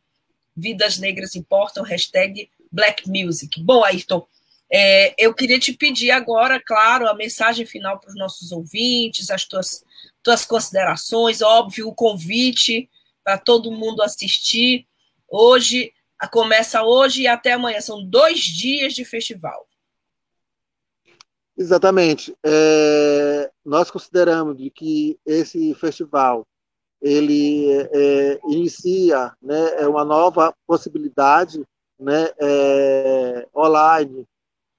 vidas 0.56 0.98
negras 0.98 1.36
importam, 1.36 1.84
hashtag 1.84 2.50
Black 2.72 3.10
Music. 3.10 3.62
Bom, 3.62 3.84
Ayrton, 3.84 4.26
é, 4.72 5.14
eu 5.18 5.34
queria 5.34 5.60
te 5.60 5.74
pedir 5.74 6.12
agora, 6.12 6.62
claro, 6.62 7.08
a 7.08 7.14
mensagem 7.14 7.66
final 7.66 8.00
para 8.00 8.10
os 8.10 8.16
nossos 8.16 8.52
ouvintes, 8.52 9.30
as 9.30 9.46
tuas, 9.46 9.84
tuas 10.24 10.46
considerações, 10.46 11.42
óbvio, 11.42 11.90
o 11.90 11.96
convite 11.96 12.90
para 13.24 13.38
todo 13.38 13.72
mundo 13.72 14.02
assistir. 14.02 14.88
Hoje, 15.28 15.94
começa 16.32 16.84
hoje 16.84 17.24
e 17.24 17.28
até 17.28 17.54
amanhã, 17.54 17.82
são 17.82 18.04
dois 18.04 18.40
dias 18.40 18.94
de 18.94 19.04
festival. 19.04 19.68
Exatamente. 21.58 22.34
É, 22.46 23.52
nós 23.66 23.92
consideramos 23.92 24.58
de 24.58 24.70
que 24.70 25.20
esse 25.26 25.74
festival 25.76 26.48
ele 27.02 27.72
é, 27.72 28.40
inicia 28.46 29.34
né, 29.42 29.82
é 29.82 29.88
uma 29.88 30.06
nova 30.06 30.54
possibilidade 30.68 31.66
né, 32.00 32.30
é, 32.40 33.48
online 33.56 34.28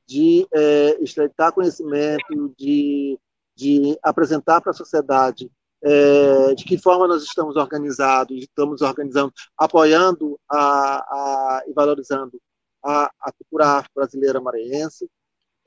de 0.07 0.47
é, 0.53 0.99
estreitar 1.03 1.53
conhecimento, 1.53 2.55
de, 2.57 3.19
de 3.57 3.99
apresentar 4.03 4.61
para 4.61 4.71
a 4.71 4.75
sociedade 4.75 5.51
é, 5.83 6.55
de 6.55 6.65
que 6.65 6.79
forma 6.79 7.09
nós 7.09 7.25
estamos 7.25 7.57
organizados, 7.57 8.37
estamos 8.39 8.83
organizando, 8.83 9.33
apoiando 9.59 10.39
a, 10.49 10.99
a, 10.99 11.65
e 11.67 11.73
valorizando 11.73 12.41
a, 12.85 13.11
a 13.21 13.33
cultura 13.33 13.85
brasileira 13.95 14.41
maranhense, 14.41 15.09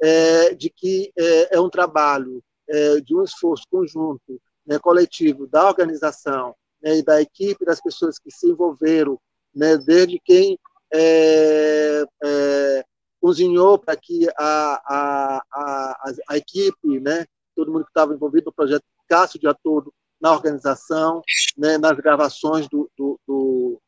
é, 0.02 0.54
de 0.56 0.70
que 0.70 1.12
é, 1.18 1.58
é 1.58 1.60
um 1.60 1.70
trabalho 1.70 2.42
é, 2.68 3.02
de 3.02 3.16
um 3.16 3.24
esforço 3.24 3.64
conjunto, 3.70 4.42
né, 4.66 4.80
coletivo 4.80 5.48
da 5.48 5.68
organização 5.68 6.56
né, 6.82 6.98
e 6.98 7.04
da 7.04 7.22
equipe 7.22 7.66
das 7.66 7.82
pessoas 7.82 8.20
que 8.20 8.32
se 8.32 8.50
envolveram, 8.50 9.20
né, 9.54 9.78
desde 9.78 10.20
quem 10.20 10.60
é, 10.94 12.04
é, 12.24 12.86
cozinhou 13.22 13.78
para 13.78 13.96
que 13.96 14.28
a, 14.38 14.82
a, 14.86 15.42
a, 15.52 16.12
a, 16.30 16.38
equipe, 16.38 17.00
né, 17.00 17.26
todo 17.56 17.72
mundo 17.72 17.84
que 17.84 17.92
estava 17.92 18.14
envolvido 18.14 18.46
no 18.48 18.54
projeto, 18.54 18.84
ficasse 19.02 19.38
o 19.38 19.40
dia 19.40 19.56
todo 19.64 19.94
na 20.22 20.32
organização, 20.32 21.22
né, 21.58 21.78
nas 21.78 21.98
gravações 21.98 22.68
do, 22.68 22.90
do, 22.98 23.20
do 23.28 23.82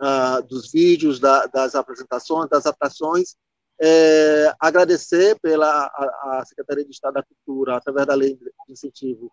uh, 0.00 0.42
dos 0.42 0.70
vídeos, 0.70 1.20
da, 1.20 1.46
das 1.46 1.74
apresentações, 1.74 2.48
das 2.48 2.66
atrações. 2.66 3.36
É, 3.80 4.54
agradecer 4.60 5.38
pela 5.40 5.66
a, 5.66 6.38
a, 6.40 6.44
Secretaria 6.44 6.84
de 6.84 6.90
Estado 6.90 7.14
da 7.14 7.22
Cultura, 7.22 7.76
através 7.76 8.06
da 8.06 8.14
Lei 8.14 8.36
de 8.36 8.52
Incentivo 8.68 9.30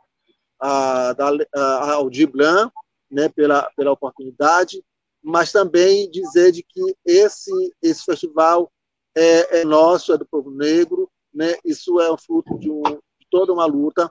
a, 0.59 1.13
da, 1.13 1.29
a, 1.55 1.93
ao 1.93 2.09
DIBLAN, 2.09 2.71
né, 3.09 3.29
pela, 3.29 3.69
pela 3.75 3.91
oportunidade, 3.91 4.83
mas 5.21 5.51
também 5.51 6.09
dizer 6.09 6.51
de 6.51 6.63
que 6.63 6.95
esse, 7.05 7.51
esse 7.81 8.03
festival 8.03 8.71
é, 9.15 9.61
é 9.61 9.65
nosso, 9.65 10.13
é 10.13 10.17
do 10.17 10.25
povo 10.25 10.51
negro, 10.51 11.09
né? 11.33 11.55
Isso 11.63 11.99
é 11.99 12.11
um 12.11 12.17
fruto 12.17 12.57
de, 12.57 12.69
um, 12.69 12.81
de 12.81 13.27
toda 13.29 13.53
uma 13.53 13.65
luta, 13.65 14.09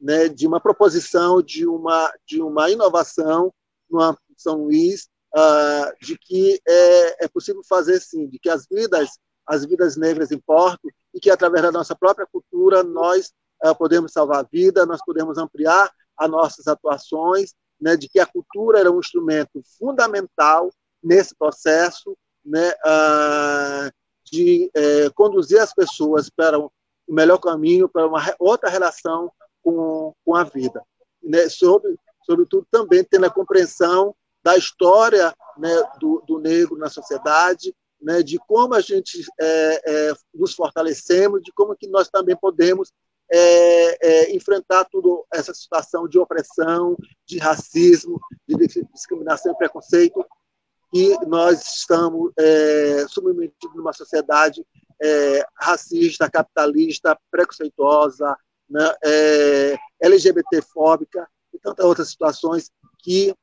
né? 0.00 0.28
De 0.28 0.46
uma 0.46 0.60
proposição, 0.60 1.42
de 1.42 1.66
uma 1.66 2.12
de 2.26 2.40
uma 2.40 2.70
inovação 2.70 3.52
no 3.90 4.16
São 4.36 4.64
Luís, 4.64 5.08
uh, 5.34 6.04
de 6.04 6.18
que 6.18 6.60
é, 6.66 7.24
é 7.24 7.28
possível 7.28 7.62
fazer 7.68 8.00
sim, 8.00 8.26
de 8.28 8.38
que 8.38 8.48
as 8.48 8.66
vidas 8.70 9.10
as 9.46 9.64
vidas 9.64 9.96
negras 9.96 10.32
importam 10.32 10.90
e 11.12 11.20
que 11.20 11.30
através 11.30 11.62
da 11.62 11.70
nossa 11.72 11.94
própria 11.94 12.26
cultura 12.26 12.82
nós 12.82 13.32
podemos 13.78 14.12
salvar 14.12 14.40
a 14.40 14.48
vida, 14.50 14.86
nós 14.86 15.00
podemos 15.04 15.38
ampliar 15.38 15.90
as 16.16 16.30
nossas 16.30 16.66
atuações, 16.66 17.54
né? 17.80 17.96
De 17.96 18.08
que 18.08 18.18
a 18.18 18.26
cultura 18.26 18.80
era 18.80 18.90
um 18.90 19.00
instrumento 19.00 19.62
fundamental 19.78 20.70
nesse 21.02 21.34
processo, 21.34 22.16
né? 22.44 22.70
Uh, 22.84 23.90
de 24.24 24.70
é, 24.74 25.10
conduzir 25.10 25.60
as 25.60 25.74
pessoas 25.74 26.30
para 26.30 26.58
o 26.58 26.72
um 27.08 27.14
melhor 27.14 27.38
caminho, 27.38 27.88
para 27.88 28.06
uma 28.06 28.20
outra 28.38 28.70
relação 28.70 29.30
com, 29.62 30.14
com 30.24 30.34
a 30.34 30.44
vida. 30.44 30.82
Né? 31.22 31.48
Sobre, 31.48 31.96
sobretudo 32.24 32.66
também 32.70 33.04
tendo 33.04 33.26
a 33.26 33.30
compreensão 33.30 34.14
da 34.42 34.56
história 34.56 35.34
né, 35.58 35.82
do, 36.00 36.22
do 36.26 36.38
negro 36.38 36.76
na 36.76 36.88
sociedade, 36.88 37.74
né, 38.00 38.22
de 38.22 38.38
como 38.38 38.74
a 38.74 38.80
gente 38.80 39.24
é, 39.40 39.80
é, 39.86 40.12
nos 40.34 40.54
fortalecemos, 40.54 41.42
de 41.42 41.50
como 41.52 41.76
que 41.76 41.88
nós 41.88 42.08
também 42.08 42.36
podemos 42.36 42.92
é, 43.32 44.06
é 44.06 44.36
enfrentar 44.36 44.84
toda 44.84 45.24
essa 45.32 45.52
situação 45.54 46.08
de 46.08 46.18
opressão, 46.18 46.96
de 47.26 47.38
racismo, 47.38 48.20
de 48.46 48.56
discriminação 48.92 49.52
e 49.52 49.56
preconceito 49.56 50.24
e 50.94 51.18
nós 51.26 51.60
estamos 51.78 52.30
é, 52.38 53.04
submetidos 53.08 53.74
numa 53.74 53.92
sociedade 53.92 54.64
é, 55.02 55.44
racista, 55.60 56.30
capitalista, 56.30 57.18
preconceituosa, 57.32 58.36
né, 58.70 58.94
é, 59.04 59.76
LGBTfóbica 60.00 61.28
e 61.52 61.58
tantas 61.58 61.84
outras 61.84 62.08
situações 62.10 62.70
que 63.00 63.34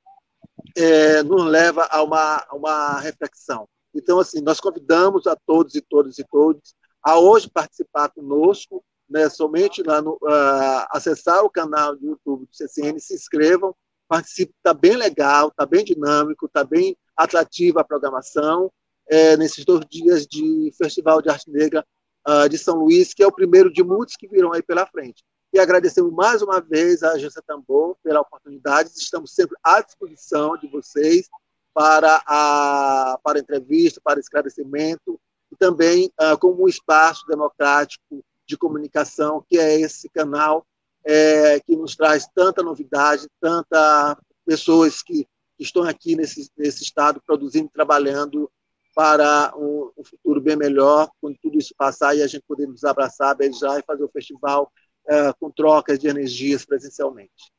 é, 0.78 1.22
nos 1.24 1.44
leva 1.44 1.86
a 1.91 2.02
uma, 2.02 2.38
a 2.38 2.56
uma 2.56 3.00
reflexão. 3.02 3.67
Então, 3.94 4.17
assim, 4.17 4.39
nós 4.39 4.62
convidamos 4.62 5.28
a 5.28 5.36
todos 5.46 5.76
e 5.76 5.82
todas 5.82 6.17
e 6.20 6.24
todos 6.24 6.74
a 7.04 7.20
hoje 7.20 7.50
participar 7.50 8.10
conosco, 8.12 8.82
né, 9.12 9.30
somente 9.30 9.84
lá 9.84 10.02
no, 10.02 10.13
uh, 10.13 10.88
acessar 10.91 11.43
o 11.43 11.50
canal 11.50 11.95
do 11.95 12.08
YouTube 12.08 12.45
do 12.45 12.56
CCN, 12.56 13.00
se 13.00 13.13
inscrevam, 13.13 13.76
participem, 14.08 14.54
está 14.58 14.74
bem 14.74 14.95
legal, 14.95 15.50
está 15.50 15.65
bem 15.65 15.84
dinâmico, 15.84 16.45
está 16.45 16.63
bem 16.63 16.97
atrativa 17.15 17.82
a 17.82 17.84
programação, 17.84 18.71
é, 19.10 19.36
nesses 19.36 19.65
dois 19.65 19.86
dias 19.89 20.26
de 20.26 20.71
Festival 20.78 21.21
de 21.21 21.30
Arte 21.30 21.52
Negra 21.52 21.86
uh, 22.28 22.47
de 22.47 22.58
São 22.58 22.78
Luís, 22.78 23.13
que 23.13 23.21
é 23.21 23.28
o 23.28 23.32
primeiro 23.32 23.71
de 23.71 23.84
muitos 23.84 24.15
que 24.15 24.28
virão 24.28 24.54
aí 24.54 24.63
pela 24.63 24.86
frente. 24.86 25.24
E 25.54 25.60
agradecemos 25.60 26.13
mais 26.13 26.41
uma 26.41 26.62
vez 26.62 27.04
à 27.04 27.12
Agência 27.12 27.41
Tambor 27.45 27.97
pela 28.02 28.21
oportunidade, 28.21 28.89
estamos 28.95 29.34
sempre 29.34 29.58
à 29.62 29.82
disposição 29.82 30.58
de 30.58 30.67
vocês 30.67 31.28
para 31.74 32.21
a 32.26 33.19
para 33.21 33.39
entrevista, 33.39 34.00
para 34.02 34.19
esclarecimento, 34.19 35.19
e 35.52 35.56
também 35.58 36.10
uh, 36.21 36.38
como 36.39 36.63
um 36.63 36.67
espaço 36.67 37.26
democrático 37.28 38.24
de 38.51 38.57
comunicação, 38.57 39.43
que 39.49 39.57
é 39.57 39.79
esse 39.79 40.09
canal 40.09 40.65
é, 41.05 41.59
que 41.61 41.75
nos 41.75 41.95
traz 41.95 42.27
tanta 42.35 42.61
novidade, 42.61 43.27
tanta 43.39 44.17
pessoas 44.45 45.01
que, 45.01 45.25
que 45.57 45.63
estão 45.63 45.83
aqui 45.83 46.15
nesse, 46.15 46.49
nesse 46.57 46.83
estado 46.83 47.21
produzindo, 47.25 47.69
trabalhando 47.73 48.51
para 48.93 49.53
um, 49.55 49.89
um, 49.97 50.03
futuro 50.03 50.41
bem 50.41 50.57
melhor, 50.57 51.09
quando 51.21 51.37
tudo 51.41 51.57
isso 51.57 51.73
passar 51.77 52.13
e 52.15 52.21
a 52.21 52.27
gente 52.27 52.43
poder 52.45 52.67
nos 52.67 52.83
abraçar, 52.83 53.35
beijar 53.35 53.79
e 53.79 53.85
fazer 53.85 54.03
o 54.03 54.11
festival 54.11 54.69
é, 55.07 55.33
com 55.39 55.49
trocas 55.49 55.97
de 55.97 56.07
energias 56.07 56.65
presencialmente. 56.65 57.51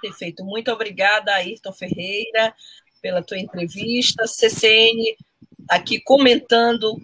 Perfeito. 0.00 0.42
Muito 0.42 0.72
obrigada, 0.72 1.34
Ayrton 1.34 1.72
Ferreira, 1.72 2.54
pela 3.02 3.22
tua 3.22 3.38
entrevista. 3.38 4.26
CCN 4.26 5.16
aqui 5.68 6.00
comentando. 6.00 6.98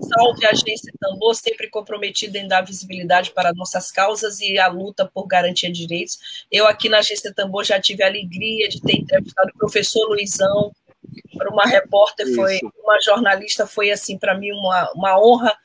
Salve 0.00 0.46
a 0.46 0.50
Agência 0.50 0.92
Tambor, 1.00 1.34
sempre 1.34 1.68
comprometida 1.68 2.38
em 2.38 2.46
dar 2.46 2.62
visibilidade 2.62 3.32
para 3.32 3.52
nossas 3.54 3.90
causas 3.90 4.40
e 4.40 4.58
a 4.58 4.68
luta 4.68 5.10
por 5.12 5.26
garantia 5.26 5.70
de 5.70 5.86
direitos. 5.86 6.46
Eu 6.50 6.66
aqui 6.66 6.88
na 6.88 6.98
Agência 6.98 7.32
Tambor 7.32 7.64
já 7.64 7.80
tive 7.80 8.02
a 8.02 8.06
alegria 8.06 8.68
de 8.68 8.80
ter 8.80 8.96
entrevistado 8.96 9.50
o 9.54 9.58
professor 9.58 10.06
Luizão, 10.08 10.72
para 11.36 11.50
uma 11.50 11.64
repórter, 11.64 12.34
foi 12.34 12.58
uma 12.82 13.00
jornalista, 13.00 13.66
foi 13.66 13.90
assim 13.90 14.18
para 14.18 14.36
mim 14.36 14.50
uma, 14.52 14.90
uma 14.92 15.18
honra 15.18 15.56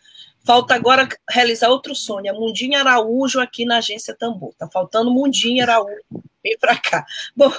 Falta 0.44 0.74
agora 0.74 1.08
realizar 1.30 1.70
outro 1.70 1.94
sonho, 1.94 2.32
a 2.32 2.34
Mundinha 2.34 2.80
Araújo 2.80 3.40
aqui 3.40 3.64
na 3.64 3.78
agência 3.78 4.16
Tambor. 4.16 4.54
Tá 4.58 4.68
faltando 4.68 5.12
Mundinha 5.12 5.64
Araújo. 5.64 6.02
Vem 6.44 6.58
para 6.60 6.76
cá. 6.78 7.06
Bom, 7.36 7.52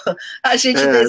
a 0.42 0.56
gente. 0.56 0.80
É, 0.82 1.04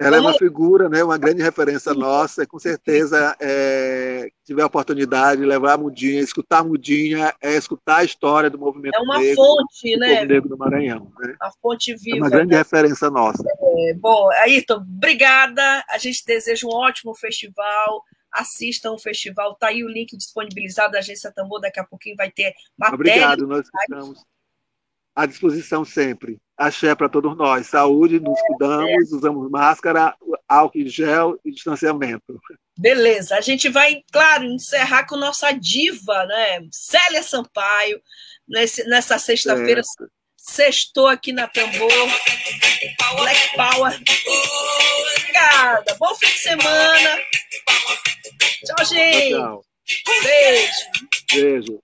ela 0.00 0.16
é 0.16 0.20
uma 0.20 0.34
figura, 0.34 0.88
né, 0.88 1.02
uma 1.02 1.18
grande 1.18 1.42
referência 1.42 1.94
nossa. 1.94 2.46
Com 2.46 2.58
certeza, 2.58 3.36
é, 3.40 4.28
tiver 4.44 4.62
a 4.62 4.66
oportunidade 4.66 5.40
de 5.40 5.46
levar 5.46 5.74
a 5.74 5.78
Mundinha, 5.78 6.20
escutar 6.20 6.58
a 6.58 6.64
Mundinha, 6.64 7.34
é 7.40 7.54
escutar 7.54 7.98
a 7.98 8.04
história 8.04 8.50
do 8.50 8.58
movimento 8.58 8.94
É 8.94 9.00
uma 9.00 9.18
negro, 9.18 9.36
fonte, 9.36 9.96
né? 9.96 10.24
Do 10.24 10.32
negro 10.32 10.48
do 10.48 10.58
Maranhão. 10.58 11.10
Né? 11.20 11.36
A 11.40 11.50
fonte 11.62 11.94
viva. 11.94 12.18
É 12.18 12.20
uma 12.20 12.30
grande 12.30 12.52
né? 12.52 12.58
referência 12.58 13.10
nossa. 13.10 13.42
É, 13.46 13.94
bom, 13.94 14.30
Ayrton, 14.42 14.76
obrigada. 14.76 15.84
A 15.90 15.98
gente 15.98 16.24
deseja 16.24 16.66
um 16.66 16.70
ótimo 16.70 17.14
festival 17.14 18.02
assistam 18.34 18.90
o 18.90 18.98
festival. 18.98 19.52
Está 19.52 19.68
aí 19.68 19.84
o 19.84 19.88
link 19.88 20.16
disponibilizado 20.16 20.92
da 20.92 20.98
Agência 20.98 21.30
Tambor. 21.30 21.60
Daqui 21.60 21.78
a 21.78 21.84
pouquinho 21.84 22.16
vai 22.16 22.32
ter 22.32 22.52
matéria. 22.76 22.94
Obrigado, 22.96 23.46
nós 23.46 23.64
estamos 23.64 24.24
à 25.14 25.26
disposição 25.26 25.84
sempre. 25.84 26.38
Axé 26.56 26.94
para 26.94 27.08
todos 27.08 27.36
nós. 27.36 27.66
Saúde, 27.66 28.20
nos 28.20 28.40
cuidamos, 28.42 29.12
é. 29.12 29.16
usamos 29.16 29.50
máscara, 29.50 30.14
álcool 30.48 30.78
em 30.78 30.88
gel 30.88 31.38
e 31.44 31.50
distanciamento. 31.50 32.40
Beleza, 32.76 33.36
a 33.36 33.40
gente 33.40 33.68
vai, 33.68 34.02
claro, 34.12 34.44
encerrar 34.44 35.06
com 35.06 35.16
nossa 35.16 35.52
diva, 35.52 36.26
né? 36.26 36.66
Célia 36.72 37.22
Sampaio, 37.22 38.00
nesse, 38.48 38.84
nessa 38.84 39.18
sexta-feira. 39.18 39.82
Sextou 40.36 41.06
aqui 41.06 41.32
na 41.32 41.48
Tambor. 41.48 41.90
Black 43.16 43.56
Power. 43.56 43.98
Obrigada. 45.16 45.96
Bom 45.98 46.14
fim 46.16 46.26
de 46.26 46.38
semana. 46.38 47.18
Tchau, 48.64 48.84
gente. 48.84 49.30
Tchau. 49.30 49.64
Beijo. 50.22 50.72
Beijo. 51.32 51.83